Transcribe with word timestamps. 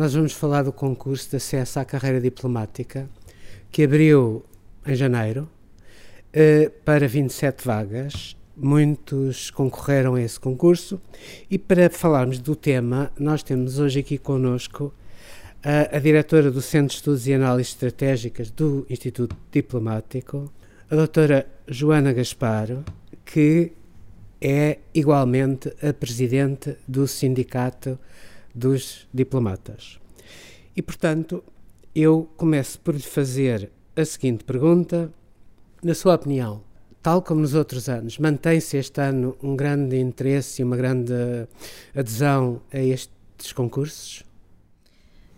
nós 0.00 0.14
vamos 0.14 0.32
falar 0.32 0.62
do 0.62 0.72
concurso 0.72 1.28
de 1.28 1.36
acesso 1.36 1.78
à 1.78 1.84
carreira 1.84 2.18
diplomática 2.18 3.06
que 3.70 3.82
abriu 3.82 4.42
em 4.86 4.94
janeiro 4.94 5.46
eh, 6.32 6.70
para 6.86 7.06
27 7.06 7.66
vagas. 7.66 8.34
Muitos 8.56 9.50
concorreram 9.50 10.14
a 10.14 10.22
esse 10.22 10.40
concurso 10.40 10.98
e 11.50 11.58
para 11.58 11.90
falarmos 11.90 12.38
do 12.38 12.56
tema, 12.56 13.12
nós 13.18 13.42
temos 13.42 13.78
hoje 13.78 14.00
aqui 14.00 14.16
conosco 14.16 14.90
a, 15.62 15.94
a 15.94 15.98
diretora 15.98 16.50
do 16.50 16.62
Centro 16.62 16.88
de 16.88 16.94
Estudos 16.94 17.26
e 17.26 17.34
Análises 17.34 17.74
Estratégicas 17.74 18.50
do 18.50 18.86
Instituto 18.88 19.36
Diplomático, 19.52 20.50
a 20.90 20.96
doutora 20.96 21.46
Joana 21.68 22.14
Gasparo, 22.14 22.86
que 23.22 23.72
é 24.40 24.78
igualmente 24.94 25.70
a 25.86 25.92
presidente 25.92 26.78
do 26.88 27.06
Sindicato 27.06 27.98
dos 28.54 29.06
Diplomatas. 29.12 29.99
E, 30.76 30.82
portanto, 30.82 31.42
eu 31.94 32.28
começo 32.36 32.80
por 32.80 32.94
lhe 32.94 33.02
fazer 33.02 33.70
a 33.96 34.04
seguinte 34.04 34.44
pergunta: 34.44 35.12
na 35.82 35.94
sua 35.94 36.14
opinião, 36.14 36.62
tal 37.02 37.22
como 37.22 37.40
nos 37.40 37.54
outros 37.54 37.88
anos, 37.88 38.18
mantém-se 38.18 38.76
este 38.76 39.00
ano 39.00 39.36
um 39.42 39.56
grande 39.56 39.98
interesse 39.98 40.62
e 40.62 40.64
uma 40.64 40.76
grande 40.76 41.12
adesão 41.94 42.60
a 42.72 42.78
estes 42.78 43.52
concursos? 43.52 44.24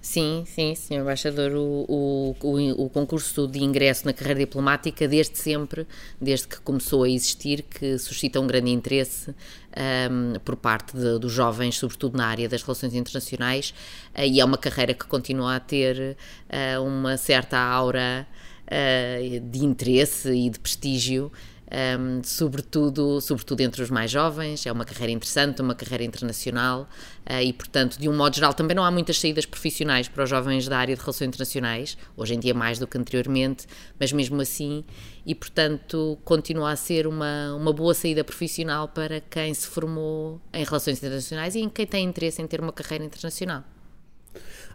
Sim, 0.03 0.43
sim, 0.49 0.75
Sr. 0.75 0.95
Embaixador, 0.97 1.53
o, 1.53 1.87
o, 1.89 2.85
o, 2.85 2.91
concurso 2.91 3.47
de 3.47 3.63
ingresso 3.63 4.05
na 4.05 4.13
carreira 4.13 4.41
diplomática, 4.41 5.07
desde 5.07 5.39
sempre, 5.39 5.87
desde 6.21 6.49
que 6.49 6.61
começou 6.61 7.05
a 7.05 7.09
existir, 7.09 7.63
que 7.63 7.97
suscita 7.99 8.41
um 8.41 8.47
grande 8.49 8.73
interesse 8.73 9.31
um, 9.31 10.41
por 10.41 10.57
parte 10.57 10.97
de, 10.97 11.21
dos 11.21 11.31
jovens, 11.33 11.79
sobretudo 11.79 12.19
na 12.19 12.27
área 12.27 12.49
das 12.49 12.65
relações 12.65 12.95
internacionais, 12.95 13.73
uh, 14.19 14.23
e 14.23 14.41
é 14.41 14.45
uma 14.45 14.59
carreira 14.59 14.93
que 14.93 15.07
continua 15.07 15.55
a 15.55 15.61
ter 15.61 16.17
uh, 16.51 16.83
uma 16.83 17.17
certa 17.17 17.57
aura 17.57 18.27
uh, 18.67 19.41
de 19.41 19.65
interesse 19.65 20.33
e 20.33 20.51
de 20.51 20.59
prestígio 20.59 21.31
um, 21.73 22.23
sobretudo, 22.23 23.21
sobretudo 23.21 23.61
entre 23.63 23.83
os 23.83 23.91
mais 23.91 24.11
jovens. 24.11 24.67
É 24.67 24.73
uma 24.73 24.85
carreira 24.85 25.11
interessante, 25.13 25.63
uma 25.63 25.75
carreira 25.75 26.05
internacional 26.05 26.89
uh, 27.29 27.41
e, 27.43 27.53
portanto, 27.53 27.99
de 27.99 28.09
um 28.09 28.17
modo 28.17 28.35
geral, 28.35 28.53
também 28.53 28.77
não 28.77 28.85
há 28.85 28.91
muitas 28.91 29.19
saídas 29.19 29.47
profissionais 29.47 30.09
para 30.09 30.25
os 30.25 30.31
jovens 30.31 30.69
da 30.69 30.79
área 30.79 30.95
de 30.95 31.01
relações 31.01 31.29
internacionais, 31.29 31.97
hoje 32.17 32.35
em 32.35 32.41
dia 32.41 32.53
mais 32.53 32.79
do 32.79 32.87
que 32.87 32.99
anteriormente, 32.99 33.67
mas 33.99 34.13
mesmo 34.13 34.41
assim, 34.41 34.85
e, 35.25 35.35
portanto, 35.35 36.19
continua 36.25 36.73
a 36.73 36.77
ser 36.77 37.07
uma, 37.07 37.55
uma 37.55 37.73
boa 37.73 37.95
saída 37.95 38.23
profissional 38.23 38.89
para 38.89 39.21
quem 39.21 39.55
se 39.55 39.67
formou 39.67 40.41
em 40.53 40.65
relações 40.65 40.99
internacionais 40.99 41.55
e 41.55 41.61
em 41.61 41.69
quem 41.69 41.87
tem 41.87 42.05
interesse 42.05 42.43
em 42.43 42.47
ter 42.47 42.61
uma 42.61 42.73
carreira 42.73 43.05
internacional. 43.05 43.65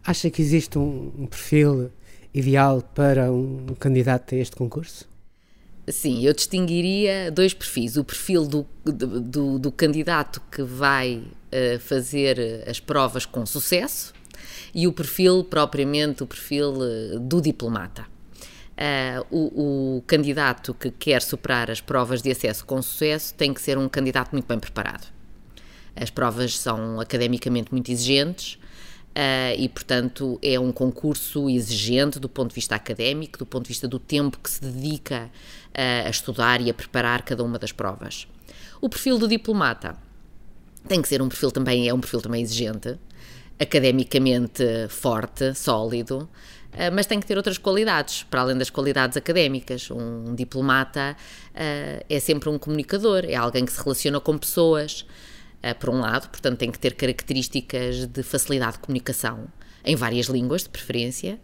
Acha 0.03 0.29
que 0.29 0.41
existe 0.41 0.77
um, 0.79 1.11
um 1.17 1.27
perfil 1.27 1.91
ideal 2.33 2.81
para 2.81 3.31
um 3.31 3.67
candidato 3.79 4.35
a 4.35 4.37
este 4.37 4.55
concurso? 4.55 5.16
Sim, 5.89 6.21
eu 6.25 6.33
distinguiria 6.33 7.31
dois 7.31 7.53
perfis. 7.53 7.95
O 7.95 8.03
perfil 8.03 8.45
do, 8.45 8.67
do, 8.83 9.57
do 9.57 9.71
candidato 9.71 10.41
que 10.51 10.61
vai 10.61 11.23
uh, 11.23 11.79
fazer 11.79 12.65
as 12.67 12.79
provas 12.79 13.25
com 13.25 13.45
sucesso 13.45 14.13
e 14.75 14.85
o 14.85 14.91
perfil, 14.91 15.43
propriamente, 15.43 16.23
o 16.23 16.27
perfil 16.27 16.73
uh, 16.73 17.19
do 17.19 17.41
diplomata. 17.41 18.05
Uh, 18.77 19.25
o, 19.31 19.97
o, 19.97 20.01
candidato 20.05 20.73
que 20.73 20.91
quer 20.91 21.21
superar 21.21 21.71
as 21.71 21.81
provas 21.81 22.21
de 22.21 22.29
acesso 22.29 22.63
com 22.63 22.79
sucesso 22.81 23.33
tem 23.33 23.51
que 23.51 23.59
ser 23.59 23.77
um 23.77 23.89
candidato 23.89 24.33
muito 24.33 24.45
bem 24.45 24.59
preparado. 24.59 25.07
As 25.95 26.11
provas 26.11 26.59
são 26.59 26.99
academicamente 26.99 27.71
muito 27.71 27.91
exigentes, 27.91 28.59
e, 29.57 29.67
portanto, 29.69 30.37
é 30.43 30.59
um 30.59 30.71
concurso 30.71 31.49
exigente 31.49 32.19
do 32.19 32.29
ponto 32.29 32.49
de 32.49 32.55
vista 32.55 32.75
académico, 32.75 33.39
do 33.39 33.45
ponto 33.45 33.63
de 33.63 33.69
vista 33.69 33.87
do 33.87 33.97
tempo 33.97 34.37
que 34.37 34.49
se 34.49 34.61
dedica 34.61 35.31
uh, 35.69 36.07
a 36.07 36.09
estudar 36.09 36.61
e 36.61 36.69
a 36.69 36.73
preparar 36.73 37.23
cada 37.23 37.43
uma 37.43 37.57
das 37.57 37.71
provas. 37.71 38.27
O 38.79 38.87
perfil 38.87 39.17
do 39.17 39.27
diplomata 39.27 39.97
tem 40.87 41.01
que 41.01 41.07
ser 41.07 41.21
um 41.21 41.29
perfil 41.29 41.51
também, 41.51 41.89
é 41.89 41.93
um 41.93 41.99
perfil 41.99 42.21
também 42.21 42.43
exigente, 42.43 42.95
academicamente 43.59 44.63
forte, 44.89 45.55
sólido, 45.55 46.29
uh, 46.73 46.93
mas 46.93 47.07
tem 47.07 47.19
que 47.19 47.25
ter 47.25 47.37
outras 47.37 47.57
qualidades, 47.57 48.21
para 48.21 48.41
além 48.41 48.57
das 48.57 48.69
qualidades 48.69 49.17
académicas. 49.17 49.89
Um, 49.89 50.35
diplomata 50.35 51.17
é 52.07 52.19
sempre 52.19 52.49
um 52.49 52.59
comunicador, 52.59 53.25
é 53.25 53.33
alguém 53.33 53.65
que 53.65 53.71
se 53.71 53.81
relaciona 53.81 54.19
com 54.19 54.37
pessoas 54.37 55.07
por 55.73 55.89
um 55.89 55.99
lado, 55.99 56.29
portanto 56.29 56.57
tem 56.57 56.71
que 56.71 56.79
ter 56.79 56.95
características 56.95 58.05
de 58.05 58.23
facilidade 58.23 58.73
de 58.73 58.79
comunicação, 58.79 59.47
em 59.83 59.95
várias 59.95 60.27
línguas 60.27 60.63
de 60.63 60.69
preferência, 60.69 61.39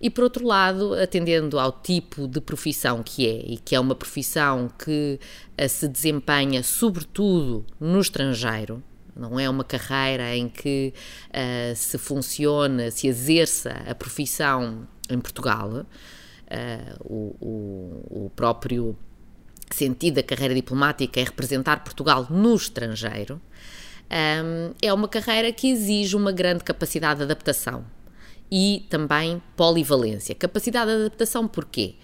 e 0.00 0.08
por 0.08 0.24
outro 0.24 0.46
lado, 0.46 0.94
atendendo 0.94 1.58
ao 1.58 1.72
tipo 1.72 2.28
de 2.28 2.40
profissão 2.40 3.02
que 3.02 3.26
é, 3.26 3.52
e 3.52 3.56
que 3.56 3.74
é 3.74 3.80
uma 3.80 3.96
profissão 3.96 4.70
que 4.78 5.18
uh, 5.60 5.68
se 5.68 5.88
desempenha 5.88 6.62
sobretudo 6.62 7.66
no 7.80 8.00
estrangeiro, 8.00 8.82
não 9.16 9.40
é 9.40 9.50
uma 9.50 9.64
carreira 9.64 10.36
em 10.36 10.48
que 10.48 10.94
uh, 11.30 11.74
se 11.74 11.98
funciona, 11.98 12.92
se 12.92 13.08
exerça 13.08 13.70
a 13.88 13.94
profissão 13.94 14.86
em 15.10 15.18
Portugal. 15.18 15.70
Uh, 15.70 16.96
o, 17.00 17.36
o, 17.40 18.24
o, 18.26 18.30
próprio 18.30 18.96
sentido 19.76 20.14
da 20.14 20.22
carreira 20.22 20.54
diplomática 20.54 21.20
é 21.20 21.24
representar 21.24 21.82
Portugal 21.82 22.26
no 22.30 22.54
estrangeiro, 22.54 23.40
um, 24.10 24.72
é 24.80 24.92
uma 24.92 25.08
carreira 25.08 25.52
que 25.52 25.68
exige 25.68 26.16
uma 26.16 26.32
grande 26.32 26.64
capacidade 26.64 27.18
de 27.18 27.24
adaptação 27.24 27.84
e 28.50 28.86
também 28.88 29.42
polivalência. 29.56 30.34
Capacidade 30.34 30.90
de 30.90 30.96
adaptação 30.96 31.46
porquê? 31.46 31.96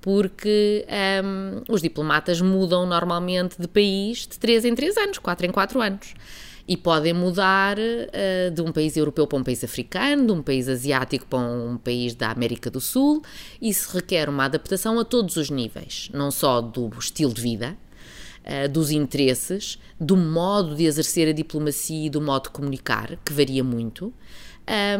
Porque 0.00 0.86
um, 1.22 1.62
os 1.72 1.82
diplomatas 1.82 2.40
mudam 2.40 2.86
normalmente 2.86 3.60
de 3.60 3.68
país 3.68 4.26
de 4.26 4.38
3 4.38 4.64
em 4.64 4.74
3 4.74 4.96
anos, 4.96 5.18
4 5.18 5.46
em 5.46 5.50
4 5.50 5.80
anos 5.80 6.14
e 6.70 6.76
podem 6.76 7.12
mudar 7.12 7.76
uh, 7.80 8.50
de 8.52 8.62
um 8.62 8.70
país 8.70 8.96
europeu 8.96 9.26
para 9.26 9.36
um 9.36 9.42
país 9.42 9.64
africano, 9.64 10.24
de 10.24 10.32
um 10.32 10.40
país 10.40 10.68
asiático 10.68 11.26
para 11.26 11.40
um 11.40 11.76
país 11.76 12.14
da 12.14 12.30
América 12.30 12.70
do 12.70 12.80
Sul. 12.80 13.24
Isso 13.60 13.92
requer 13.92 14.28
uma 14.28 14.44
adaptação 14.44 14.96
a 15.00 15.04
todos 15.04 15.36
os 15.36 15.50
níveis, 15.50 16.08
não 16.14 16.30
só 16.30 16.60
do 16.60 16.88
estilo 16.96 17.34
de 17.34 17.42
vida, 17.42 17.76
uh, 18.44 18.68
dos 18.68 18.92
interesses, 18.92 19.80
do 20.00 20.16
modo 20.16 20.76
de 20.76 20.84
exercer 20.84 21.26
a 21.26 21.32
diplomacia 21.32 22.06
e 22.06 22.08
do 22.08 22.20
modo 22.20 22.44
de 22.44 22.50
comunicar, 22.50 23.16
que 23.24 23.32
varia 23.32 23.64
muito, 23.64 24.14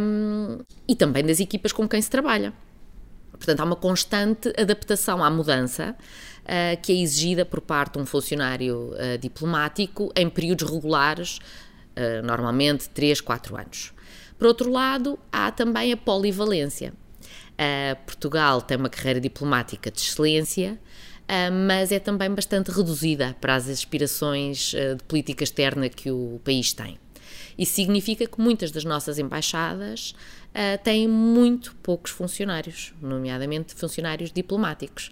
um, 0.00 0.59
e 0.88 0.97
também 0.97 1.25
das 1.25 1.38
equipas 1.38 1.70
com 1.70 1.88
quem 1.88 2.03
se 2.03 2.10
trabalha. 2.10 2.53
Portanto, 3.30 3.60
há 3.60 3.64
uma 3.64 3.76
constante 3.76 4.53
adaptação 4.59 5.22
à 5.22 5.30
mudança 5.30 5.94
uh, 6.50 6.81
que 6.83 6.93
é 6.93 6.97
exigida 6.97 7.47
por 7.47 7.61
parte 7.61 7.94
de 7.94 8.00
um 8.00 8.06
funcionário 8.06 8.93
uh, 8.93 9.16
diplomático 9.19 10.12
em 10.16 10.28
períodos 10.28 10.69
regulares, 10.69 11.38
uh, 11.97 12.27
normalmente 12.27 12.88
3, 12.88 13.21
4 13.21 13.56
anos. 13.56 13.93
Por 14.37 14.49
outro 14.49 14.71
lado, 14.71 15.19
há 15.31 15.53
também 15.53 15.93
a 15.93 15.97
polivalência. 15.97 16.92
Portugal 18.07 18.63
tem 18.63 18.78
uma 18.78 18.89
carreira 18.89 19.21
diplomática 19.21 19.91
de 19.91 20.01
excelência, 20.01 20.80
mas 21.69 21.92
é 21.92 21.98
também 21.98 22.30
bastante 22.34 22.71
reduzida 22.71 23.36
para 23.39 23.54
as 23.54 23.69
aspirações 23.69 24.71
de 24.71 25.04
política 25.07 25.45
externa 25.45 25.91
que 25.91 26.10
o 26.10 26.41
país 26.42 26.72
tem. 26.72 26.98
Isso 27.59 27.74
significa 27.74 28.27
que 28.27 28.41
muitas 28.41 28.71
das 28.71 28.83
nossas 28.83 29.19
embaixadas 29.19 30.15
uh, 30.51 30.83
têm 30.83 31.07
muito 31.07 31.77
poucos 31.83 32.10
funcionários, 32.10 32.95
nomeadamente 33.03 33.74
funcionários 33.74 34.33
diplomáticos. 34.33 35.10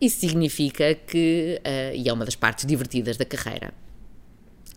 Isso 0.00 0.20
significa 0.20 0.94
que, 0.94 1.60
uh, 1.60 1.94
e 1.94 2.08
é 2.08 2.12
uma 2.12 2.24
das 2.24 2.34
partes 2.34 2.64
divertidas 2.64 3.16
da 3.16 3.24
carreira, 3.24 3.74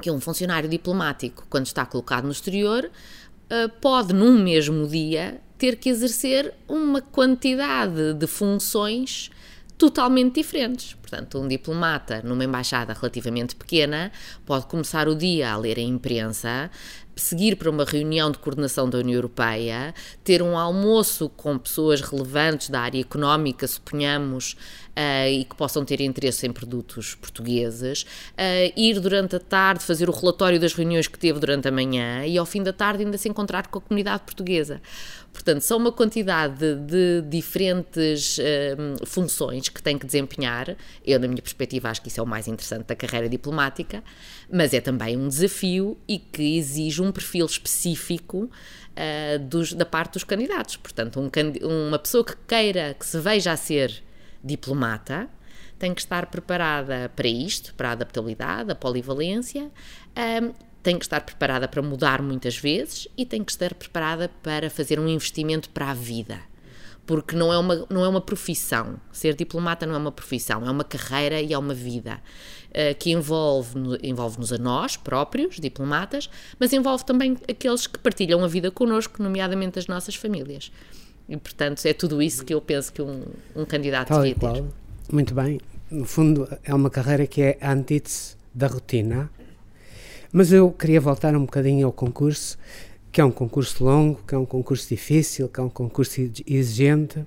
que 0.01 0.11
um 0.11 0.19
funcionário 0.19 0.67
diplomático, 0.67 1.45
quando 1.49 1.65
está 1.65 1.85
colocado 1.85 2.25
no 2.25 2.31
exterior, 2.31 2.85
uh, 2.85 3.69
pode, 3.79 4.13
num 4.13 4.37
mesmo 4.37 4.87
dia, 4.87 5.39
ter 5.57 5.77
que 5.77 5.89
exercer 5.89 6.53
uma 6.67 7.01
quantidade 7.01 8.13
de 8.13 8.27
funções 8.27 9.31
totalmente 9.77 10.35
diferentes. 10.35 10.93
Portanto, 10.93 11.39
um 11.39 11.47
diplomata 11.47 12.21
numa 12.23 12.43
embaixada 12.43 12.93
relativamente 12.93 13.55
pequena 13.55 14.11
pode 14.45 14.65
começar 14.65 15.07
o 15.07 15.15
dia 15.15 15.51
a 15.51 15.57
ler 15.57 15.77
a 15.77 15.81
imprensa, 15.81 16.69
seguir 17.15 17.55
para 17.55 17.69
uma 17.69 17.83
reunião 17.85 18.31
de 18.31 18.37
coordenação 18.37 18.89
da 18.89 18.97
União 18.97 19.15
Europeia, 19.15 19.93
ter 20.23 20.41
um 20.41 20.57
almoço 20.57 21.29
com 21.29 21.57
pessoas 21.57 22.01
relevantes 22.01 22.69
da 22.69 22.81
área 22.81 22.99
económica, 22.99 23.67
suponhamos, 23.67 24.55
uh, 24.97 25.27
e 25.29 25.43
que 25.43 25.55
possam 25.55 25.83
ter 25.83 26.01
interesse 26.01 26.45
em 26.47 26.51
produtos 26.51 27.15
portugueses, 27.15 28.03
uh, 28.03 28.73
ir 28.75 28.99
durante 28.99 29.35
a 29.35 29.39
tarde 29.39 29.83
fazer 29.83 30.09
o 30.09 30.11
relatório 30.11 30.59
das 30.59 30.73
reuniões 30.73 31.07
que 31.07 31.17
teve 31.17 31.39
durante 31.39 31.67
a 31.67 31.71
manhã 31.71 32.25
e 32.25 32.37
ao 32.37 32.45
fim 32.45 32.63
da 32.63 32.73
tarde 32.73 33.03
ainda 33.03 33.17
se 33.17 33.27
encontrar 33.27 33.67
com 33.67 33.79
a 33.79 33.81
comunidade 33.81 34.23
portuguesa. 34.23 34.81
Portanto, 35.31 35.61
são 35.61 35.79
uma 35.79 35.91
quantidade 35.91 36.75
de, 36.75 37.23
diferentes 37.27 38.37
uh, 38.37 39.05
funções 39.05 39.67
que 39.67 39.81
tem 39.81 39.97
que 39.97 40.05
desempenhar. 40.05 40.77
Eu, 41.03 41.19
na 41.19 41.27
minha 41.27 41.41
perspectiva, 41.41 41.89
acho 41.89 42.03
que 42.03 42.07
isso 42.07 42.19
é 42.19 42.23
o 42.23 42.27
mais 42.27 42.47
interessante 42.47 42.85
da 42.85 42.95
carreira 42.95 43.27
diplomática, 43.27 44.03
mas 44.51 44.75
é 44.75 44.79
também 44.79 45.17
um 45.17 45.27
desafio 45.27 45.97
e 46.07 46.19
que 46.19 46.57
exige 46.57 47.01
um 47.01 47.11
perfil 47.11 47.47
específico 47.47 48.43
uh, 48.43 49.39
dos, 49.39 49.73
da 49.73 49.85
parte 49.85 50.13
dos 50.13 50.23
candidatos. 50.23 50.77
Portanto, 50.77 51.19
um, 51.19 51.87
uma 51.87 51.97
pessoa 51.97 52.23
que 52.23 52.35
queira, 52.47 52.95
que 52.97 53.05
se 53.05 53.19
veja 53.19 53.53
a 53.53 53.57
ser 53.57 54.03
diplomata, 54.43 55.29
tem 55.79 55.93
que 55.93 56.01
estar 56.01 56.27
preparada 56.27 57.11
para 57.15 57.27
isto, 57.27 57.73
para 57.75 57.89
a 57.89 57.91
adaptabilidade, 57.93 58.71
a 58.71 58.75
polivalência. 58.75 59.71
Um, 60.41 60.53
tem 60.83 60.99
que 60.99 61.05
estar 61.05 61.21
preparada 61.21 61.67
para 61.67 61.81
mudar 61.81 62.21
muitas 62.21 62.57
vezes 62.57 63.07
e 63.17 63.25
tem 63.25 63.41
que 63.41 63.51
estar 63.51 63.73
preparada 63.73 64.29
para 64.43 64.69
fazer 64.69 64.99
um 64.99 65.07
investimento 65.07 65.69
para 65.69 65.91
a 65.91 65.93
vida. 65.93 66.39
Porque 67.05 67.35
não 67.35 67.51
é 67.51 67.57
uma, 67.57 67.85
não 67.89 68.03
é 68.03 68.07
uma 68.07 68.21
profissão. 68.21 68.99
Ser 69.11 69.33
diplomata 69.33 69.85
não 69.85 69.95
é 69.95 69.97
uma 69.97 70.11
profissão, 70.11 70.65
é 70.65 70.71
uma 70.71 70.83
carreira 70.83 71.41
e 71.41 71.53
é 71.53 71.57
uma 71.57 71.73
vida 71.73 72.21
uh, 72.69 72.95
que 72.97 73.11
envolve, 73.11 73.73
envolve-nos 74.03 74.51
a 74.53 74.57
nós 74.57 74.97
próprios, 74.97 75.59
diplomatas, 75.59 76.29
mas 76.59 76.71
envolve 76.73 77.05
também 77.05 77.37
aqueles 77.49 77.87
que 77.87 77.99
partilham 77.99 78.43
a 78.43 78.47
vida 78.47 78.69
connosco, 78.69 79.23
nomeadamente 79.23 79.79
as 79.79 79.87
nossas 79.87 80.15
famílias. 80.15 80.71
E, 81.27 81.37
portanto, 81.37 81.85
é 81.85 81.93
tudo 81.93 82.21
isso 82.21 82.43
que 82.43 82.53
eu 82.53 82.61
penso 82.61 82.91
que 82.91 83.01
um, 83.01 83.23
um 83.55 83.65
candidato 83.65 84.09
Tal 84.09 84.23
devia 84.23 84.35
ter. 84.35 84.63
Muito 85.11 85.33
bem. 85.33 85.59
No 85.89 86.05
fundo, 86.05 86.47
é 86.63 86.73
uma 86.73 86.89
carreira 86.89 87.25
que 87.27 87.41
é 87.41 87.57
a 87.61 87.71
antítese 87.71 88.35
da 88.53 88.67
rotina 88.67 89.29
mas 90.35 90.51
eu 90.51 90.71
queria 90.71 90.99
voltar 90.99 91.35
um 91.35 91.41
bocadinho 91.41 91.85
ao 91.85 91.93
concurso, 91.93 92.57
que 93.11 93.21
é 93.21 93.23
um 93.23 93.29
concurso 93.29 93.85
longo, 93.85 94.19
que 94.27 94.33
é 94.33 94.37
um 94.37 94.47
concurso 94.47 94.89
difícil, 94.89 95.47
que 95.47 95.59
é 95.59 95.63
um 95.63 95.69
concurso 95.69 96.19
exigente, 96.47 97.23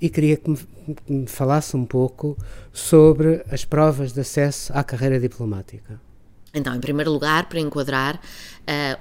e 0.00 0.08
queria 0.08 0.36
que 0.36 0.48
me, 0.48 0.56
que 1.04 1.12
me 1.12 1.26
falasse 1.26 1.76
um 1.76 1.84
pouco 1.84 2.38
sobre 2.72 3.44
as 3.50 3.64
provas 3.64 4.12
de 4.12 4.20
acesso 4.20 4.72
à 4.72 4.84
carreira 4.84 5.18
diplomática. 5.18 6.00
Então, 6.54 6.74
em 6.74 6.80
primeiro 6.80 7.10
lugar, 7.10 7.48
para 7.48 7.58
enquadrar, 7.58 8.20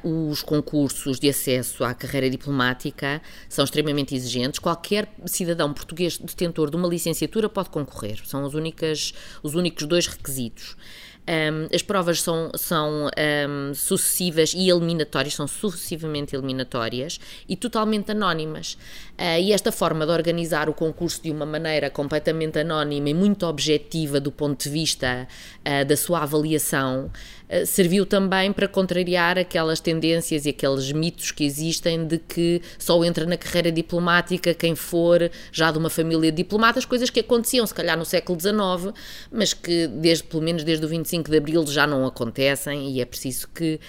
uh, 0.04 0.30
os 0.30 0.42
concursos 0.42 1.20
de 1.20 1.30
acesso 1.30 1.84
à 1.84 1.94
carreira 1.94 2.30
diplomática 2.30 3.22
são 3.48 3.64
extremamente 3.64 4.16
exigentes. 4.16 4.60
Qualquer 4.60 5.08
cidadão 5.26 5.72
português 5.72 6.18
detentor 6.18 6.72
de 6.72 6.76
uma 6.76 6.88
licenciatura 6.88 7.48
pode 7.48 7.70
concorrer. 7.70 8.20
São 8.26 8.44
os, 8.44 8.56
únicas, 8.56 9.14
os 9.44 9.54
únicos 9.54 9.86
dois 9.86 10.08
requisitos. 10.08 10.76
Um, 11.26 11.74
as 11.74 11.82
provas 11.82 12.22
são, 12.22 12.52
são 12.56 13.08
um, 13.08 13.74
sucessivas 13.74 14.54
e 14.54 14.70
eliminatórias, 14.70 15.34
são 15.34 15.48
sucessivamente 15.48 16.36
eliminatórias 16.36 17.18
e 17.48 17.56
totalmente 17.56 18.12
anónimas. 18.12 18.78
Uh, 19.24 19.40
e 19.40 19.54
esta 19.54 19.72
forma 19.72 20.06
de 20.06 20.12
organizar 20.12 20.68
o 20.68 20.74
concurso 20.74 21.24
de 21.24 21.32
uma 21.32 21.46
maneira 21.46 21.90
completamente 21.90 22.60
anónima 22.60 23.08
e 23.08 23.14
muito 23.14 23.46
objetiva 23.46 24.20
do 24.20 24.34
ponto 24.34 24.62
de 24.62 24.70
vista 24.70 25.26
uh, 25.60 25.86
da 25.86 25.96
sua 25.96 26.24
avaliação 26.24 27.10
uh, 27.50 27.66
serviu 27.66 28.06
também 28.06 28.52
para 28.52 28.68
contrariar 28.68 29.38
aquelas 29.38 29.80
tendências 29.80 30.46
e 30.46 30.50
aqueles 30.50 30.92
mitos 30.92 31.32
que 31.32 31.46
existem 31.46 32.06
de 32.06 32.18
que 32.18 32.62
só 32.78 33.02
entra 33.06 33.26
na 33.26 33.38
carreira 33.38 33.72
diplomática 33.72 34.54
quem 34.54 34.76
for 34.76 35.32
já 35.54 35.72
de 35.72 35.78
uma 35.78 35.90
família 35.90 36.30
de 36.30 36.44
diplomatas, 36.44 36.84
coisas 36.84 37.10
que 37.10 37.22
aconteciam 37.22 37.66
se 37.66 37.74
calhar 37.74 37.98
no 37.98 38.04
século 38.04 38.38
XIX, 38.38 38.94
mas 39.32 39.54
que 39.54 39.88
desde 39.88 40.26
pelo 40.26 40.44
menos 40.44 40.66
desde 40.66 40.86
o 40.86 40.90
25 40.90 41.32
de 41.32 41.38
Abril 41.38 41.66
já 41.66 41.88
não 41.88 42.06
acontecem 42.06 42.92
e 42.92 43.00
é 43.00 43.06
preciso 43.06 43.48
que 43.56 43.80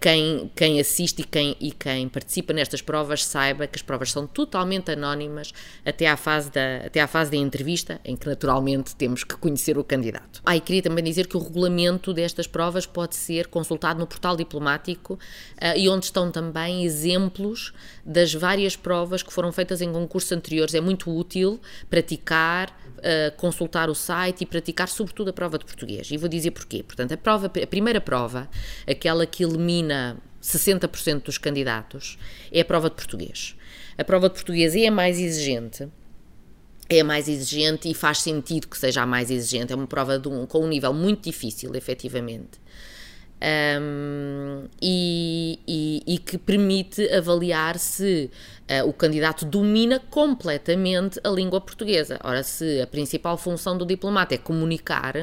quem, 0.00 0.50
quem 0.54 0.80
assiste 0.80 1.20
e 1.20 1.24
quem, 1.24 1.56
e 1.60 1.70
quem 1.70 2.08
participa 2.08 2.54
nestas 2.54 2.80
provas 2.80 3.24
saiba 3.24 3.66
que 3.66 3.76
as 3.76 3.82
provas 3.82 4.10
são 4.10 4.26
tudo 4.26 4.53
totalmente 4.54 4.92
anónimas 4.92 5.52
até 5.84 6.06
à 6.06 6.16
fase 6.16 6.48
da, 6.52 6.86
até 6.86 7.00
à 7.00 7.08
fase 7.08 7.32
da 7.32 7.36
entrevista, 7.36 8.00
em 8.04 8.14
que 8.14 8.28
naturalmente 8.28 8.94
temos 8.94 9.24
que 9.24 9.34
conhecer 9.36 9.76
o 9.76 9.82
candidato. 9.82 10.40
Ah, 10.46 10.56
e 10.56 10.60
queria 10.60 10.80
também 10.80 11.02
dizer 11.02 11.26
que 11.26 11.36
o 11.36 11.40
regulamento 11.40 12.14
destas 12.14 12.46
provas 12.46 12.86
pode 12.86 13.16
ser 13.16 13.48
consultado 13.48 13.98
no 13.98 14.06
portal 14.06 14.36
diplomático 14.36 15.14
uh, 15.14 15.76
e 15.76 15.88
onde 15.88 16.04
estão 16.04 16.30
também 16.30 16.84
exemplos 16.84 17.72
das 18.06 18.32
várias 18.32 18.76
provas 18.76 19.24
que 19.24 19.32
foram 19.32 19.50
feitas 19.50 19.82
em 19.82 19.92
concursos 19.92 20.30
anteriores. 20.30 20.72
É 20.72 20.80
muito 20.80 21.10
útil 21.10 21.60
praticar 21.90 22.84
Uh, 23.04 23.36
consultar 23.36 23.90
o 23.90 23.94
site 23.94 24.44
e 24.44 24.46
praticar 24.46 24.88
sobretudo 24.88 25.28
a 25.28 25.32
prova 25.32 25.58
de 25.58 25.66
português. 25.66 26.10
E 26.10 26.16
vou 26.16 26.26
dizer 26.26 26.52
porquê. 26.52 26.82
Portanto, 26.82 27.12
a, 27.12 27.18
prova, 27.18 27.48
a 27.48 27.66
primeira 27.66 28.00
prova, 28.00 28.48
aquela 28.88 29.26
que 29.26 29.44
elimina 29.44 30.16
60% 30.42 31.24
dos 31.24 31.36
candidatos, 31.36 32.16
é 32.50 32.62
a 32.62 32.64
prova 32.64 32.88
de 32.88 32.96
português. 32.96 33.54
A 33.96 34.04
prova 34.04 34.28
de 34.28 34.34
português 34.34 34.74
é 34.74 34.90
mais 34.90 35.18
exigente, 35.18 35.88
é 36.88 37.02
mais 37.02 37.28
exigente 37.28 37.88
e 37.88 37.94
faz 37.94 38.18
sentido 38.18 38.68
que 38.68 38.76
seja 38.76 39.02
a 39.02 39.06
mais 39.06 39.30
exigente. 39.30 39.72
É 39.72 39.76
uma 39.76 39.86
prova 39.86 40.20
um, 40.26 40.46
com 40.46 40.64
um 40.64 40.68
nível 40.68 40.92
muito 40.92 41.24
difícil, 41.24 41.74
efetivamente 41.74 42.58
um, 43.44 44.68
e, 44.80 45.58
e, 45.68 46.02
e, 46.14 46.18
que 46.18 46.38
permite 46.38 47.06
avaliar 47.12 47.78
se 47.78 48.30
uh, 48.70 48.88
o 48.88 48.92
candidato 48.92 49.44
domina 49.44 50.00
completamente 50.10 51.20
a 51.22 51.28
língua 51.28 51.60
portuguesa. 51.60 52.18
Ora, 52.24 52.42
se 52.42 52.80
a 52.80 52.86
principal 52.86 53.36
função 53.36 53.76
do 53.76 53.84
diplomata 53.84 54.34
é 54.34 54.38
comunicar, 54.38 55.14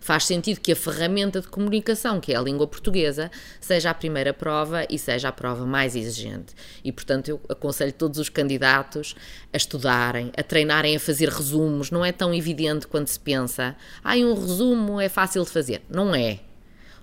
faz 0.00 0.24
sentido 0.24 0.60
que 0.60 0.72
a 0.72 0.76
ferramenta 0.76 1.40
de 1.40 1.46
comunicação, 1.46 2.20
que 2.20 2.32
é 2.32 2.36
a 2.36 2.42
língua 2.42 2.66
portuguesa, 2.66 3.30
seja 3.60 3.90
a 3.90 3.94
primeira 3.94 4.34
prova 4.34 4.84
e 4.90 4.98
seja 4.98 5.28
a 5.28 5.32
prova 5.32 5.64
mais 5.64 5.94
exigente. 5.94 6.54
E, 6.82 6.90
portanto, 6.90 7.28
eu 7.28 7.40
aconselho 7.48 7.92
todos 7.92 8.18
os 8.18 8.28
candidatos 8.28 9.14
a 9.52 9.56
estudarem, 9.56 10.32
a 10.36 10.42
treinarem 10.42 10.96
a 10.96 11.00
fazer 11.00 11.28
resumos. 11.28 11.92
Não 11.92 12.04
é 12.04 12.10
tão 12.10 12.34
evidente 12.34 12.88
quando 12.88 13.06
se 13.06 13.20
pensa, 13.20 13.76
ah, 14.02 14.16
um 14.16 14.34
resumo 14.34 15.00
é 15.00 15.08
fácil 15.08 15.44
de 15.44 15.50
fazer. 15.50 15.82
Não 15.88 16.12
é 16.12 16.40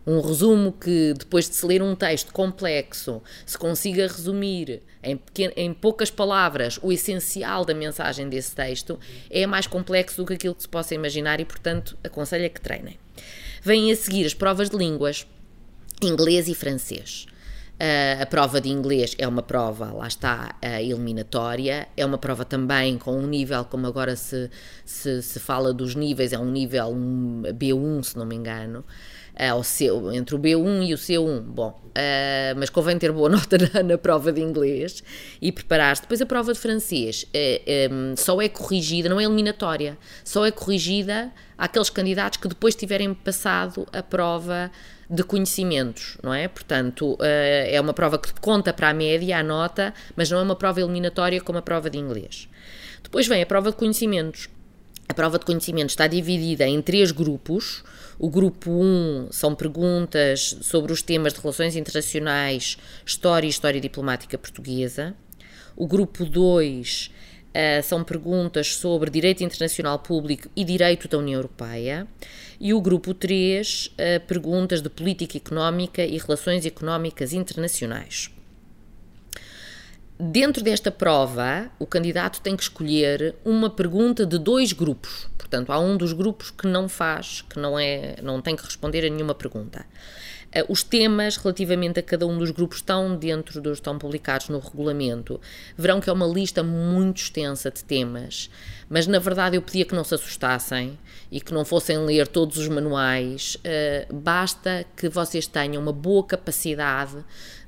um 0.06 0.22
resumo 0.22 0.72
que, 0.72 1.14
depois 1.18 1.50
de 1.50 1.56
se 1.56 1.66
ler 1.66 1.82
um 1.82 1.96
texto 1.96 2.32
complexo, 2.32 3.22
se 3.46 3.58
consiga 3.58 4.08
resumir 4.08 4.84
em, 5.04 5.20
em 5.56 5.74
poucas 5.74 6.12
palavras 6.12 6.80
o 6.82 6.92
essencial 6.92 7.66
da 7.66 7.74
mensagem 7.74 8.30
desse 8.30 8.56
texto, 8.56 9.00
é 9.30 9.46
mais 9.48 9.66
complexo 9.66 10.18
do 10.18 10.26
que 10.26 10.34
aquilo 10.34 10.56
que 10.56 10.62
se 10.62 10.70
possa 10.70 10.94
imaginar 10.94 11.40
e, 11.40 11.46
portanto, 11.46 11.98
aconselho 12.04 12.46
a 12.46 12.50
que 12.50 12.62
treinem. 12.62 13.00
Vêm 13.62 13.92
a 13.92 13.96
seguir 13.96 14.26
as 14.26 14.34
provas 14.34 14.70
de 14.70 14.78
línguas, 14.78 15.26
inglês 16.02 16.48
e 16.48 16.54
francês. 16.54 17.26
Uh, 17.76 18.22
a 18.22 18.26
prova 18.26 18.62
de 18.62 18.70
inglês 18.70 19.16
é 19.18 19.28
uma 19.28 19.44
prova, 19.44 19.92
lá 19.92 20.08
está, 20.08 20.56
uh, 20.64 20.80
eliminatória, 20.80 21.90
é 21.98 22.06
uma 22.06 22.18
prova 22.18 22.46
também 22.46 22.98
com 22.98 23.12
um 23.18 23.28
nível, 23.28 23.66
como 23.66 23.86
agora 23.86 24.16
se, 24.16 24.50
se, 24.86 25.22
se 25.22 25.40
fala 25.42 25.74
dos 25.74 25.94
níveis, 25.94 26.32
é 26.32 26.40
um 26.40 26.50
nível 26.50 26.88
um 26.88 27.42
B1, 27.42 28.04
se 28.04 28.18
não 28.18 28.26
me 28.26 28.34
engano, 28.34 28.86
uh, 29.36 29.64
C, 29.64 29.90
entre 30.14 30.36
o 30.36 30.40
B1 30.40 30.88
e 30.88 30.94
o 30.94 30.98
C1. 30.98 31.42
Bom, 31.42 31.70
uh, 31.70 32.58
mas 32.58 32.70
convém 32.70 32.98
ter 32.98 33.12
boa 33.12 33.28
nota 33.30 33.58
na, 33.58 33.84
na 33.84 33.98
prova 33.98 34.32
de 34.32 34.42
inglês 34.42 35.04
e 35.42 35.52
preparar-se. 35.52 36.02
Depois 36.02 36.22
a 36.22 36.26
prova 36.26 36.54
de 36.54 36.60
francês 36.60 37.24
uh, 37.24 37.28
eh, 37.34 37.90
um, 37.92 38.16
só 38.16 38.42
é 38.42 38.50
corrigida, 38.50 39.10
não 39.10 39.20
é 39.20 39.24
eliminatória, 39.24 39.98
só 40.24 40.46
é 40.46 40.52
corrigida 40.52 41.32
àqueles 41.58 41.90
candidatos 41.90 42.38
que 42.38 42.48
depois 42.48 42.76
tiverem 42.76 43.14
passado 43.14 43.88
a 43.94 44.02
prova 44.02 44.72
de 45.10 45.24
conhecimentos, 45.24 46.18
não 46.24 46.34
é? 46.34 46.48
Portanto, 46.48 47.16
é 47.22 47.80
uma 47.80 47.94
prova 47.94 48.18
que 48.18 48.34
conta 48.42 48.74
para 48.74 48.90
a 48.90 48.94
média, 48.94 49.38
a 49.38 49.44
nota, 49.44 49.94
mas 50.16 50.32
não 50.32 50.40
é 50.40 50.42
uma 50.42 50.56
prova 50.56 50.82
eliminatória 50.82 51.40
como 51.40 51.60
a 51.60 51.62
prova 51.62 51.92
de 51.92 52.00
inglês. 52.00 52.50
Depois 53.04 53.28
vem 53.28 53.42
a 53.42 53.46
prova 53.46 53.70
de 53.70 53.78
conhecimentos. 53.78 54.50
A 55.08 55.14
prova 55.14 55.38
de 55.38 55.46
conhecimentos 55.46 55.94
está 55.94 56.08
dividida 56.08 56.66
em 56.68 56.82
três 56.82 57.12
grupos. 57.12 57.84
O 58.18 58.30
grupo 58.30 58.72
1 58.72 59.28
são 59.32 59.54
perguntas 59.54 60.58
sobre 60.62 60.92
os 60.92 61.02
temas 61.02 61.34
de 61.34 61.40
relações 61.40 61.76
internacionais, 61.76 62.78
história 63.06 63.46
e 63.46 63.50
história 63.50 63.80
diplomática 63.80 64.38
portuguesa. 64.38 65.16
O 65.76 65.86
grupo 65.86 66.26
2 66.26 67.08
uh, 67.08 67.12
eh, 67.54 67.82
são 67.82 68.04
perguntas 68.04 68.76
sobre 68.76 69.12
direito 69.12 69.44
internacional 69.44 70.00
público 70.00 70.50
e 70.56 70.64
direito 70.64 71.08
da 71.08 71.18
União 71.20 71.38
Europeia. 71.38 72.08
E 72.60 72.74
o 72.74 72.82
grupo 72.82 73.14
3, 73.14 73.88
uh, 73.88 73.92
eh, 73.98 74.20
perguntas 74.20 74.82
de 74.82 74.90
política 74.90 75.38
económica 75.38 76.04
e 76.04 76.18
relações 76.18 76.66
económicas 76.66 77.32
internacionais. 77.32 78.35
Dentro 80.18 80.64
desta 80.64 80.90
prova, 80.92 81.70
o 81.78 81.86
candidato 81.86 82.40
tem 82.40 82.56
que 82.56 82.64
escolher 82.64 83.36
uma 83.44 83.70
pergunta 83.70 84.26
de 84.26 84.38
dois 84.38 84.72
grupos. 84.72 85.28
Portanto, 85.38 85.74
há 85.74 85.80
um 85.80 85.98
dos 85.98 86.14
grupos 86.14 86.52
que 86.52 86.68
não 86.68 86.88
faz, 86.88 87.44
que 87.50 87.60
não 87.60 87.78
é, 87.78 88.16
não 88.22 88.42
tem 88.42 88.56
que 88.56 88.64
responder 88.64 89.06
a 89.06 89.10
nenhuma 89.10 89.36
pergunta. 89.36 89.86
Eh, 90.56 90.66
os 90.70 90.82
temas 90.84 91.36
relativamente 91.36 92.00
a 92.00 92.04
cada 92.04 92.26
um 92.26 92.38
dos 92.38 92.50
grupos 92.50 92.78
estão 92.78 93.18
dentro 93.18 93.60
dos 93.60 93.78
estão 93.78 94.00
publicados 94.00 94.48
no 94.48 94.58
regulamento. 94.58 95.40
Verão 95.78 96.00
que 96.00 96.10
é 96.10 96.14
uma 96.14 96.26
lista 96.26 96.64
muito 96.64 97.18
extensa 97.18 97.70
de 97.70 97.84
temas, 97.84 98.50
mas 98.90 99.06
na 99.06 99.20
verdade 99.20 99.58
eu 99.58 99.62
pedia 99.62 99.84
que 99.84 99.94
não 99.94 100.06
se 100.06 100.16
assustassem 100.16 100.98
e 101.30 101.42
que 101.42 101.54
não 101.54 101.66
fossem 101.66 101.98
ler 101.98 102.26
todos 102.28 102.58
os 102.58 102.70
manuais. 102.70 103.58
Uh, 103.58 104.14
basta 104.14 104.86
que 104.96 105.10
vocês 105.10 105.46
tenham 105.46 105.82
uma 105.82 105.92
boa 105.92 106.24
capacidade 106.24 107.18